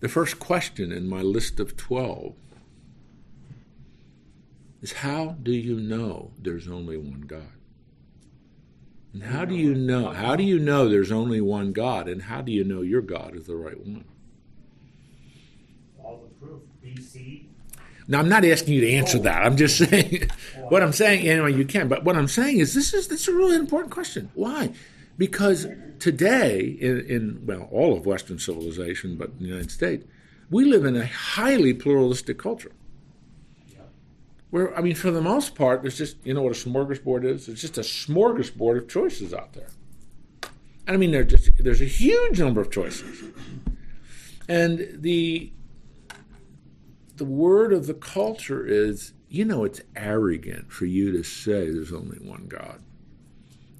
[0.00, 2.34] The first question in my list of 12
[4.80, 7.52] is how do you know there's only one God?
[9.12, 10.10] And how do you know?
[10.10, 12.08] How do you know there's only one God?
[12.08, 14.04] And how do you know your God is the right one?
[15.98, 16.62] All the proof.
[16.84, 17.46] BC.
[18.06, 19.44] Now, I'm not asking you to answer that.
[19.44, 20.30] I'm just saying
[20.68, 21.26] what I'm saying.
[21.26, 21.88] Anyway, you can.
[21.88, 24.30] But what I'm saying is this is this is a really important question.
[24.34, 24.72] Why?
[25.18, 25.66] Because
[25.98, 30.06] today, in, in well, all of Western civilization, but in the United States,
[30.48, 32.72] we live in a highly pluralistic culture.
[34.50, 37.48] Where I mean, for the most part, there's just you know what a smorgasbord is.
[37.48, 39.68] It's just a smorgasbord of choices out there.
[40.86, 43.24] And I mean, just there's a huge number of choices,
[44.48, 45.52] and the
[47.16, 51.92] the word of the culture is, you know, it's arrogant for you to say there's
[51.92, 52.80] only one God.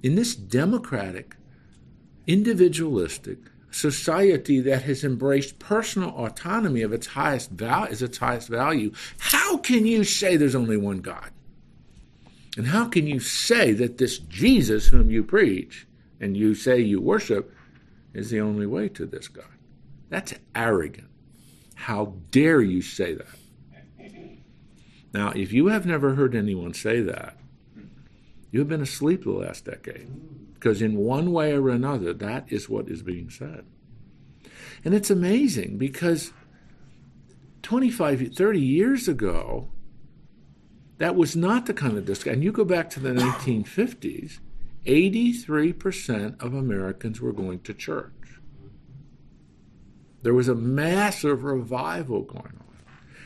[0.01, 1.35] In this democratic,
[2.25, 3.39] individualistic
[3.71, 7.51] society that has embraced personal autonomy of its highest
[8.01, 11.31] its highest value, how can you say there's only one God?
[12.57, 15.87] And how can you say that this Jesus whom you preach
[16.19, 17.53] and you say you worship
[18.13, 19.45] is the only way to this God?
[20.09, 21.07] That's arrogant.
[21.75, 23.27] How dare you say that?
[25.13, 27.38] Now, if you have never heard anyone say that,
[28.51, 30.09] you have been asleep the last decade.
[30.53, 33.65] Because in one way or another, that is what is being said.
[34.83, 36.33] And it's amazing because
[37.63, 39.69] 25, 30 years ago,
[40.97, 42.35] that was not the kind of discussion.
[42.35, 44.39] And you go back to the 1950s,
[44.85, 48.13] 83% of Americans were going to church.
[50.21, 52.68] There was a massive revival going on.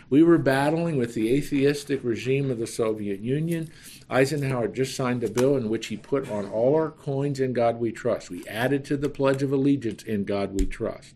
[0.10, 3.72] We were battling with the atheistic regime of the Soviet Union.
[4.10, 7.80] Eisenhower just signed a bill in which he put on all our coins in God
[7.80, 8.30] we trust.
[8.30, 11.16] We added to the Pledge of Allegiance in God we trust.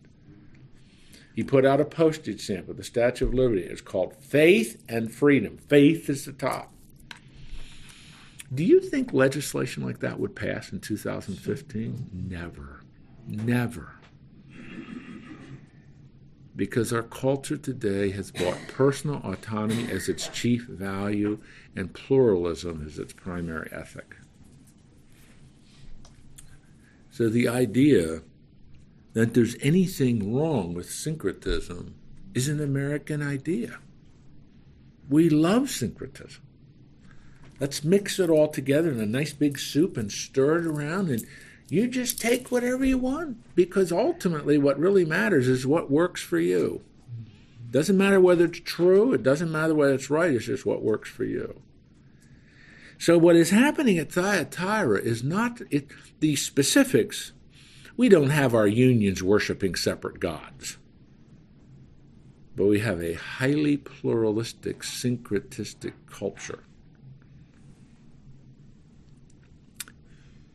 [1.34, 3.62] He put out a postage stamp of the Statue of Liberty.
[3.62, 5.56] It's called Faith and Freedom.
[5.56, 6.72] Faith is the top.
[8.52, 12.10] Do you think legislation like that would pass in 2015?
[12.28, 12.80] Never.
[13.26, 13.97] Never.
[16.58, 21.38] Because our culture today has bought personal autonomy as its chief value
[21.76, 24.16] and pluralism as its primary ethic.
[27.12, 28.22] So the idea
[29.12, 31.94] that there's anything wrong with syncretism
[32.34, 33.78] is an American idea.
[35.08, 36.42] We love syncretism.
[37.60, 41.24] Let's mix it all together in a nice big soup and stir it around, and
[41.70, 46.38] you just take whatever you want because ultimately what really matters is what works for
[46.38, 46.82] you.
[47.70, 51.10] Doesn't matter whether it's true, it doesn't matter whether it's right, it's just what works
[51.10, 51.60] for you.
[52.98, 55.90] So, what is happening at Thyatira is not it,
[56.20, 57.32] the specifics.
[57.96, 60.78] We don't have our unions worshiping separate gods,
[62.56, 66.64] but we have a highly pluralistic, syncretistic culture.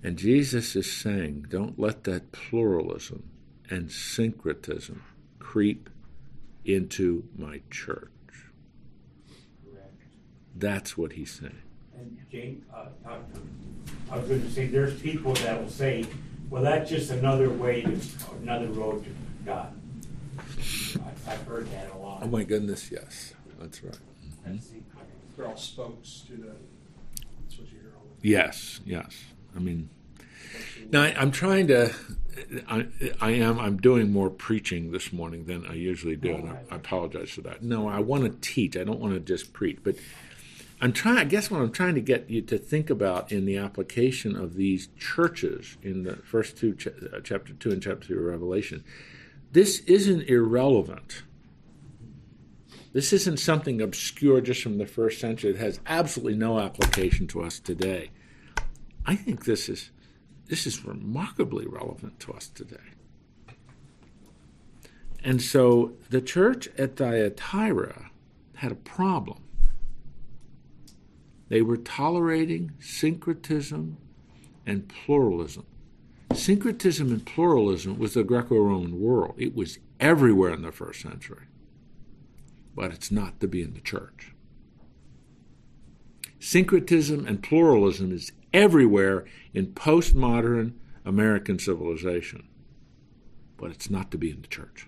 [0.04, 3.24] And Jesus is saying, don't let that pluralism
[3.70, 5.01] and syncretism
[5.39, 5.89] creep
[6.66, 8.10] into my church.
[9.66, 9.93] Correct.
[10.56, 11.62] That's what he's saying.
[11.97, 12.88] And Jane, uh,
[14.12, 16.06] I was gonna say, there's people that will say,
[16.49, 17.99] well, that's just another way to,
[18.41, 19.10] another road to
[19.45, 19.74] God.
[20.47, 22.20] I- I've heard that a lot.
[22.24, 23.97] Oh my goodness, yes, that's right.
[25.38, 28.20] They're all spokes to the, that's what you hear all the time.
[28.22, 29.16] Yes, yes.
[29.56, 29.89] I mean,
[30.91, 31.93] now I, I'm trying to.
[32.68, 32.88] I,
[33.22, 33.60] I am.
[33.60, 37.41] I'm doing more preaching this morning than I usually do, and I, I apologize for
[37.41, 37.62] that.
[37.62, 38.76] No, I want to teach.
[38.76, 39.95] I don't want to just preach, but
[40.82, 41.18] I'm trying.
[41.18, 44.56] I guess what I'm trying to get you to think about in the application of
[44.56, 48.84] these churches in the first two, ch- uh, chapter two and chapter three of Revelation.
[49.51, 51.24] This isn't irrelevant.
[52.91, 55.51] This isn't something obscure just from the first century.
[55.51, 58.12] It has absolutely no application to us today.
[59.06, 59.91] I think this is
[60.47, 62.78] this is remarkably relevant to us today.
[65.24, 68.12] And so the church at Thyatira
[68.56, 69.43] had a problem.
[71.47, 73.97] They were tolerating syncretism
[74.66, 75.66] and pluralism.
[76.34, 81.45] Syncretism and pluralism was the Greco Roman world, it was everywhere in the first century.
[82.76, 84.34] But it's not to be in the church.
[86.39, 90.74] Syncretism and pluralism is everywhere in postmodern
[91.06, 92.47] American civilization,
[93.58, 94.88] but it's not to be in the church.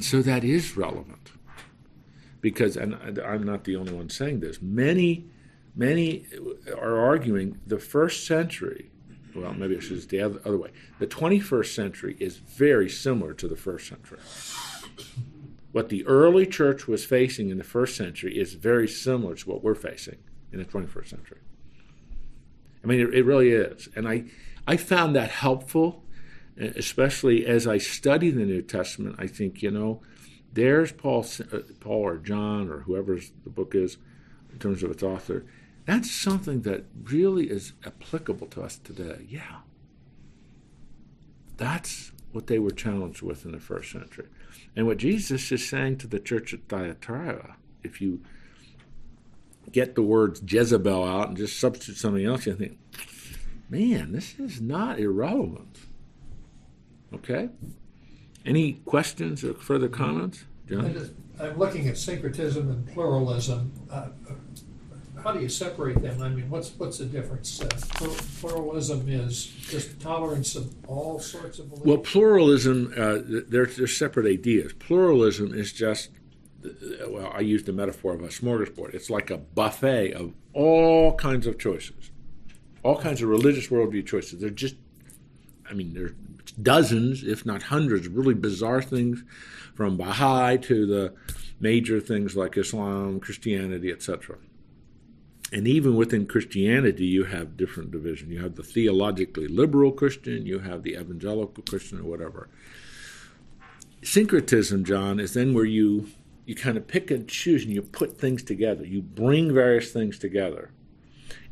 [0.00, 1.32] So that is relevant
[2.40, 2.94] because, and
[3.24, 5.26] I'm not the only one saying this, many,
[5.76, 6.26] many
[6.76, 8.90] are arguing the first century,
[9.34, 13.48] well, maybe it's just the other, other way, the 21st century is very similar to
[13.48, 14.18] the first century.
[15.72, 19.62] What the early church was facing in the first century is very similar to what
[19.62, 20.18] we're facing
[20.54, 21.38] in the 21st century.
[22.82, 23.88] I mean, it, it really is.
[23.96, 24.24] And I,
[24.66, 26.04] I found that helpful,
[26.56, 29.16] especially as I study the New Testament.
[29.18, 30.02] I think, you know,
[30.52, 33.96] there's Paul, uh, Paul or John or whoever the book is
[34.52, 35.44] in terms of its author.
[35.86, 39.26] That's something that really is applicable to us today.
[39.28, 39.60] Yeah.
[41.56, 44.28] That's what they were challenged with in the first century.
[44.76, 48.22] And what Jesus is saying to the church at Thyatira, if you
[49.72, 52.78] get the words Jezebel out and just substitute something else, you think,
[53.68, 55.78] man, this is not irrelevant.
[57.12, 57.48] Okay?
[58.44, 60.44] Any questions or further comments?
[60.68, 61.10] John?
[61.40, 63.72] I'm looking at syncretism and pluralism.
[63.90, 64.08] Uh,
[65.22, 66.20] How do you separate them?
[66.22, 67.60] I mean, what's, what's the difference?
[67.60, 67.68] Uh,
[68.40, 71.86] Pluralism is just tolerance of all sorts of beliefs.
[71.86, 74.74] Well, pluralism, uh, they're, they're separate ideas.
[74.74, 76.23] Pluralism is just, uh,
[77.08, 78.94] well, I use the metaphor of a smorgasbord.
[78.94, 82.10] It's like a buffet of all kinds of choices,
[82.82, 84.40] all kinds of religious worldview choices.
[84.40, 84.76] They're just,
[85.68, 86.14] I mean, there are
[86.60, 89.22] dozens, if not hundreds, of really bizarre things
[89.74, 91.14] from Baha'i to the
[91.60, 94.36] major things like Islam, Christianity, etc.
[95.52, 98.30] And even within Christianity, you have different division.
[98.30, 102.48] You have the theologically liberal Christian, you have the evangelical Christian, or whatever.
[104.02, 106.08] Syncretism, John, is then where you
[106.46, 108.84] you kind of pick and choose and you put things together.
[108.84, 110.70] You bring various things together.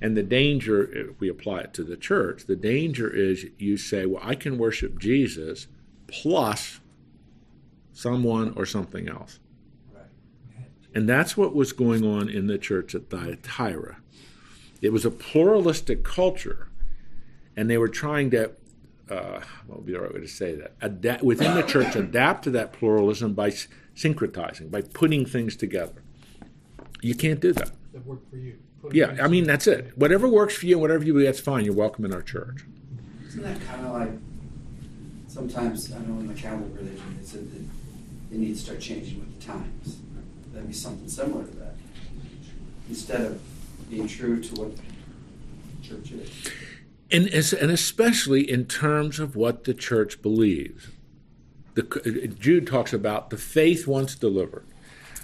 [0.01, 4.05] And the danger, if we apply it to the church, the danger is you say,
[4.05, 5.69] well, I can worship Jesus
[6.09, 6.81] plus
[7.93, 9.39] someone or something else.
[9.95, 10.05] Right.
[10.95, 13.99] And that's what was going on in the church at Thyatira.
[14.81, 16.69] It was a pluralistic culture,
[17.57, 18.51] and they were trying to,
[19.09, 22.45] uh, what would be the right way to say that, adapt, within the church, adapt
[22.45, 23.55] to that pluralism by
[23.97, 26.03] syncretizing, by putting things together.
[27.01, 27.73] You can't do that.
[27.93, 28.59] That work for you.
[28.81, 29.97] Put Yeah, I mean, that's it.
[29.97, 31.65] Whatever works for you, whatever you do, that's fine.
[31.65, 32.65] You're welcome in our church.
[33.29, 34.11] Isn't that kind of like,
[35.29, 37.63] sometimes, I know in the Catholic religion, they said that
[38.31, 39.97] they need to start changing with the times.
[40.53, 41.75] That'd be something similar to that.
[42.89, 43.41] Instead of
[43.89, 44.83] being true to what the
[45.87, 46.31] church is.
[47.11, 50.89] and es- and especially in terms of what the church believes.
[51.75, 54.65] The, Jude talks about the faith once delivered,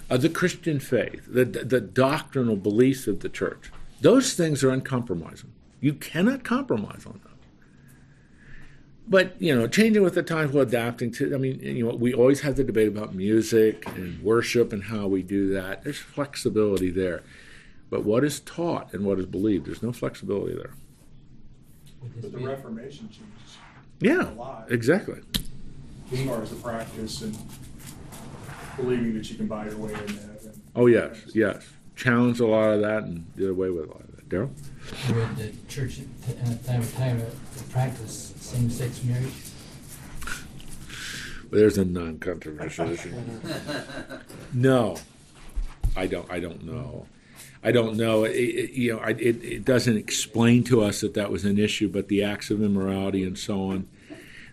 [0.09, 3.71] uh, the Christian faith, the the doctrinal beliefs of the church.
[4.01, 5.51] Those things are uncompromising.
[5.81, 7.33] You cannot compromise on them.
[9.07, 11.33] But you know, changing with the times, while adapting to.
[11.35, 15.07] I mean, you know, we always have the debate about music and worship and how
[15.07, 15.83] we do that.
[15.83, 17.23] There's flexibility there,
[17.89, 20.73] but what is taught and what is believed, there's no flexibility there.
[22.21, 23.57] But the Reformation changes
[23.99, 24.71] Yeah, A lot.
[24.71, 25.19] exactly.
[26.11, 27.37] As far as the practice and
[28.75, 30.61] believing that you can buy your way into heaven.
[30.75, 31.65] Oh yes, yes.
[31.95, 34.29] Challenge a lot of that and did away with a lot of that.
[34.29, 34.49] Daryl?
[35.13, 36.51] Would the church at uh,
[36.81, 37.25] Thyatira
[37.71, 39.33] practice same-sex marriage?
[41.51, 43.13] There's a non-controversial issue.
[44.53, 44.97] No,
[45.95, 46.29] I don't.
[46.31, 47.07] I don't know.
[47.63, 48.23] I don't know.
[48.23, 51.57] It, it, you know, I, it, it doesn't explain to us that that was an
[51.57, 53.87] issue, but the acts of immorality and so on.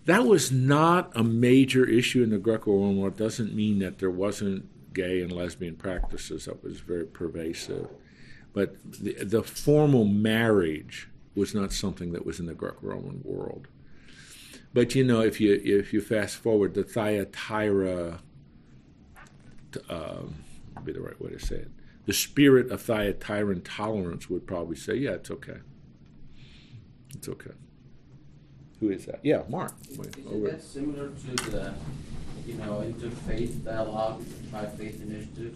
[0.07, 3.15] That was not a major issue in the Greco-Roman world.
[3.15, 7.89] It doesn't mean that there wasn't gay and lesbian practices that was very pervasive,
[8.53, 13.67] but the, the formal marriage was not something that was in the Greco-Roman world.
[14.73, 18.21] But you know, if you if you fast forward, the Thyatira,
[19.89, 20.35] um,
[20.85, 21.71] be the right way to say it.
[22.05, 25.59] The spirit of Thyatiran tolerance would probably say, yeah, it's okay.
[27.15, 27.51] It's okay.
[28.81, 29.21] Who is that?
[29.23, 29.73] Yeah, Mark.
[29.97, 30.51] Wait, Is over.
[30.51, 31.75] that similar to the,
[32.47, 35.55] you know, interfaith dialogue, tri-faith initiative?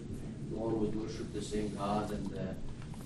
[0.49, 2.55] We all would worship the same God and the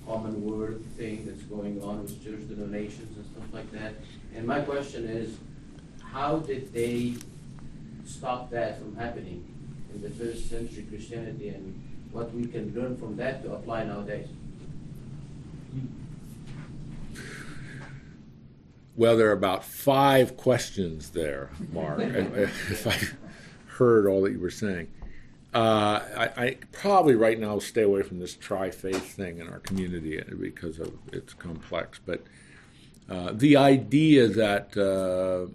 [0.08, 3.96] common word thing that's going on with church denominations and stuff like that.
[4.36, 5.38] And my question is,
[6.02, 7.16] how did they
[8.06, 9.44] stop that from happening
[9.94, 14.28] in the first century Christianity and what we can learn from that to apply nowadays?
[15.72, 15.88] Hmm.
[18.98, 22.98] Well, there are about five questions there, Mark, if if I
[23.78, 24.88] heard all that you were saying.
[25.54, 30.22] Uh, I, I probably right now stay away from this tri-faith thing in our community
[30.38, 32.00] because of it's complex.
[32.06, 32.26] But
[33.10, 35.52] uh, the idea that uh,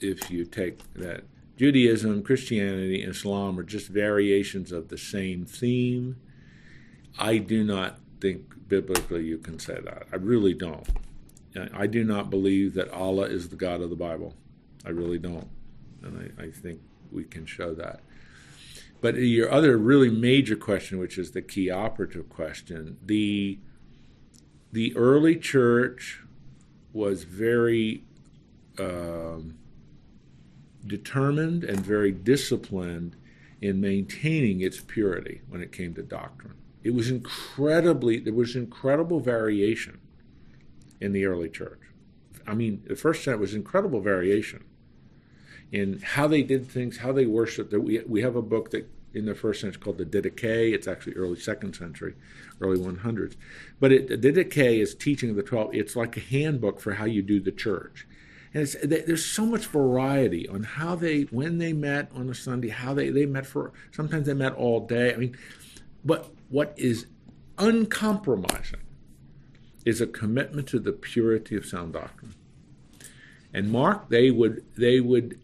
[0.00, 1.22] if you take that
[1.56, 6.16] Judaism, Christianity, and Islam are just variations of the same theme,
[7.18, 10.06] I do not think biblically you can say that.
[10.12, 10.88] I really don't.
[11.74, 14.34] I do not believe that Allah is the God of the Bible.
[14.84, 15.48] I really don't.
[16.02, 16.80] And I, I think
[17.10, 18.00] we can show that.
[19.00, 23.58] But your other really major question, which is the key operative question, the
[24.70, 26.20] the early church
[26.92, 28.04] was very
[28.78, 29.56] um,
[30.86, 33.16] determined and very disciplined
[33.62, 36.54] in maintaining its purity when it came to doctrine.
[36.82, 40.00] It was incredibly there was incredible variation
[41.00, 41.80] in the early church.
[42.46, 44.64] I mean, the first century was incredible variation
[45.70, 47.72] in how they did things, how they worshipped.
[47.72, 50.74] We we have a book that in the first century called the Didache.
[50.74, 52.14] It's actually early second century,
[52.60, 53.36] early 100s.
[53.80, 55.74] But it, the Didache is teaching of the 12.
[55.74, 58.06] It's like a handbook for how you do the church.
[58.54, 62.68] And it's, there's so much variety on how they, when they met on a Sunday,
[62.68, 65.12] how they, they met for, sometimes they met all day.
[65.12, 65.36] I mean,
[66.04, 67.06] but what is
[67.58, 68.80] uncompromising
[69.88, 72.34] is a commitment to the purity of sound doctrine.
[73.54, 75.40] And Mark, they would, they would,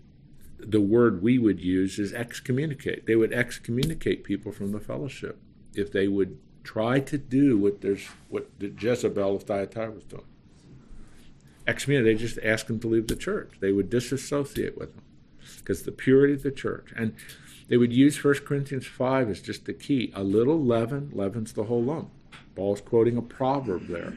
[0.59, 3.07] the word we would use is excommunicate.
[3.07, 5.41] They would excommunicate people from the fellowship
[5.75, 10.25] if they would try to do what there's what the Jezebel of Thyatira was doing.
[11.67, 13.53] Excommunicate, they just ask them to leave the church.
[13.61, 15.05] They would disassociate with them
[15.59, 16.93] because the purity of the church.
[16.95, 17.15] And
[17.69, 20.13] they would use 1 Corinthians 5 as just the key.
[20.15, 22.11] A little leaven leavens the whole lump.
[22.55, 24.15] Paul's quoting a proverb there.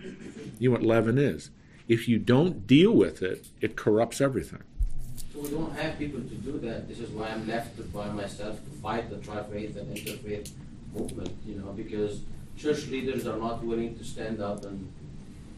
[0.59, 1.49] You know what leaven is.
[1.87, 4.63] If you don't deal with it, it corrupts everything.
[5.33, 6.87] So we don't have people to do that.
[6.87, 10.51] This is why I'm left by myself to fight the tri-faith and interfaith
[10.93, 12.21] movement, you know, because
[12.57, 14.91] church leaders are not willing to stand up and,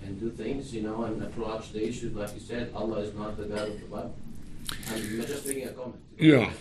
[0.03, 3.37] and do things, you know, and approach the issue, like you said, Allah is not
[3.37, 4.15] the God of the Bible.
[4.91, 6.01] I'm just making a comment.
[6.17, 6.51] Yeah.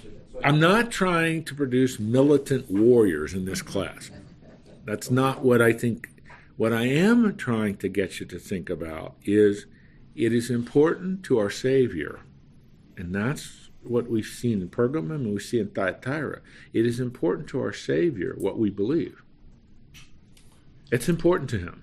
[0.44, 4.10] I'm not trying to produce militant warriors in this class.
[4.88, 6.08] That's not what I think.
[6.56, 9.66] What I am trying to get you to think about is
[10.16, 12.20] it is important to our Savior,
[12.96, 16.40] and that's what we've seen in Pergamum and we see in Thyatira.
[16.72, 19.22] It is important to our Savior what we believe.
[20.90, 21.82] It's important to Him.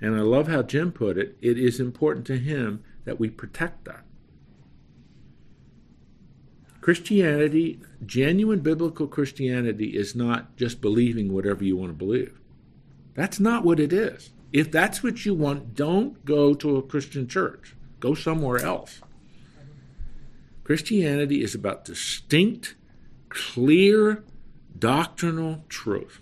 [0.00, 3.84] And I love how Jim put it it is important to Him that we protect
[3.84, 4.04] that.
[6.80, 12.38] Christianity, genuine biblical Christianity, is not just believing whatever you want to believe.
[13.14, 14.30] That's not what it is.
[14.52, 17.76] If that's what you want, don't go to a Christian church.
[18.00, 19.00] Go somewhere else.
[20.64, 22.76] Christianity is about distinct,
[23.28, 24.24] clear,
[24.78, 26.20] doctrinal truth.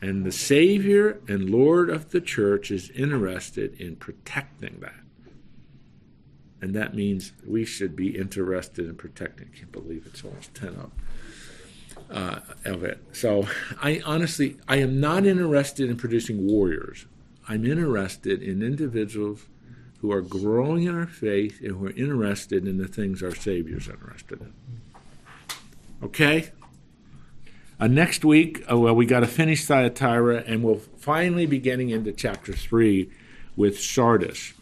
[0.00, 4.99] And the Savior and Lord of the church is interested in protecting that.
[6.62, 9.50] And that means we should be interested in protecting.
[9.54, 10.92] I can't believe it's almost 10 up.
[12.10, 12.98] Uh, of it.
[13.12, 13.46] So
[13.80, 17.06] I honestly, I am not interested in producing warriors.
[17.48, 19.46] I'm interested in individuals
[20.00, 23.88] who are growing in our faith and who are interested in the things our Savior's
[23.88, 24.52] interested in.
[26.02, 26.50] Okay?
[27.78, 31.90] Uh, next week, uh, well, we got to finish Thyatira, and we'll finally be getting
[31.90, 33.10] into chapter 3
[33.56, 34.52] with Sardis.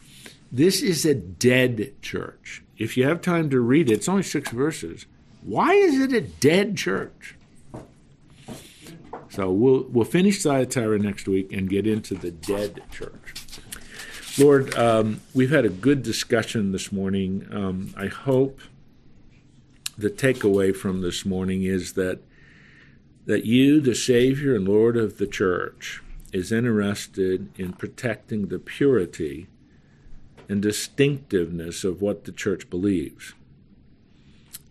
[0.50, 2.62] This is a dead church.
[2.78, 5.06] If you have time to read it, it's only six verses.
[5.42, 7.34] Why is it a dead church?
[9.28, 13.34] So we'll we'll finish Thyatira next week and get into the dead church.
[14.38, 17.46] Lord, um, we've had a good discussion this morning.
[17.50, 18.60] Um, I hope
[19.98, 22.20] the takeaway from this morning is that
[23.26, 29.48] that you, the Savior and Lord of the church, is interested in protecting the purity
[30.48, 33.34] and distinctiveness of what the church believes.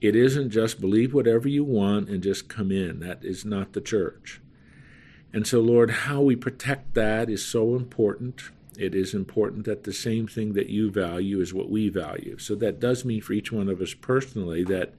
[0.01, 2.99] It isn't just believe whatever you want and just come in.
[2.99, 4.41] That is not the church.
[5.33, 8.41] And so, Lord, how we protect that is so important.
[8.77, 12.37] It is important that the same thing that you value is what we value.
[12.37, 14.93] So that does mean for each one of us personally that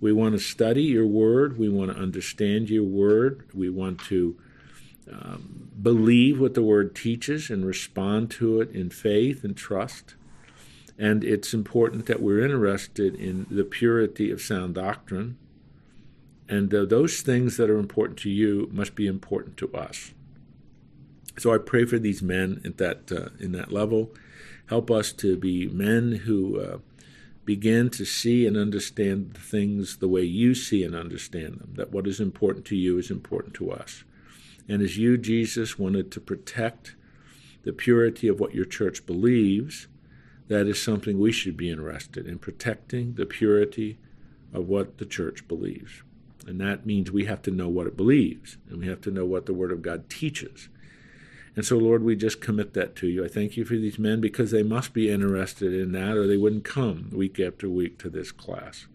[0.00, 4.36] we want to study your word, we want to understand your word, we want to
[5.10, 10.14] um, believe what the word teaches and respond to it in faith and trust.
[10.98, 15.36] And it's important that we're interested in the purity of sound doctrine.
[16.48, 20.12] And uh, those things that are important to you must be important to us.
[21.38, 24.14] So I pray for these men at that uh, in that level.
[24.68, 26.78] Help us to be men who uh,
[27.44, 31.74] begin to see and understand things the way you see and understand them.
[31.76, 34.02] That what is important to you is important to us.
[34.68, 36.96] And as you, Jesus, wanted to protect
[37.64, 39.88] the purity of what your church believes,
[40.48, 43.98] that is something we should be interested in protecting the purity
[44.52, 46.02] of what the church believes.
[46.46, 49.24] And that means we have to know what it believes, and we have to know
[49.24, 50.68] what the Word of God teaches.
[51.56, 53.24] And so, Lord, we just commit that to you.
[53.24, 56.36] I thank you for these men because they must be interested in that, or they
[56.36, 58.86] wouldn't come week after week to this class.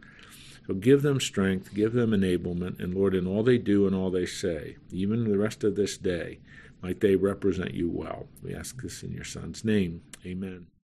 [0.79, 4.25] Give them strength, give them enablement, and Lord, in all they do and all they
[4.25, 6.39] say, even the rest of this day,
[6.81, 8.27] might they represent you well.
[8.41, 10.01] We ask this in your Son's name.
[10.25, 10.70] Amen.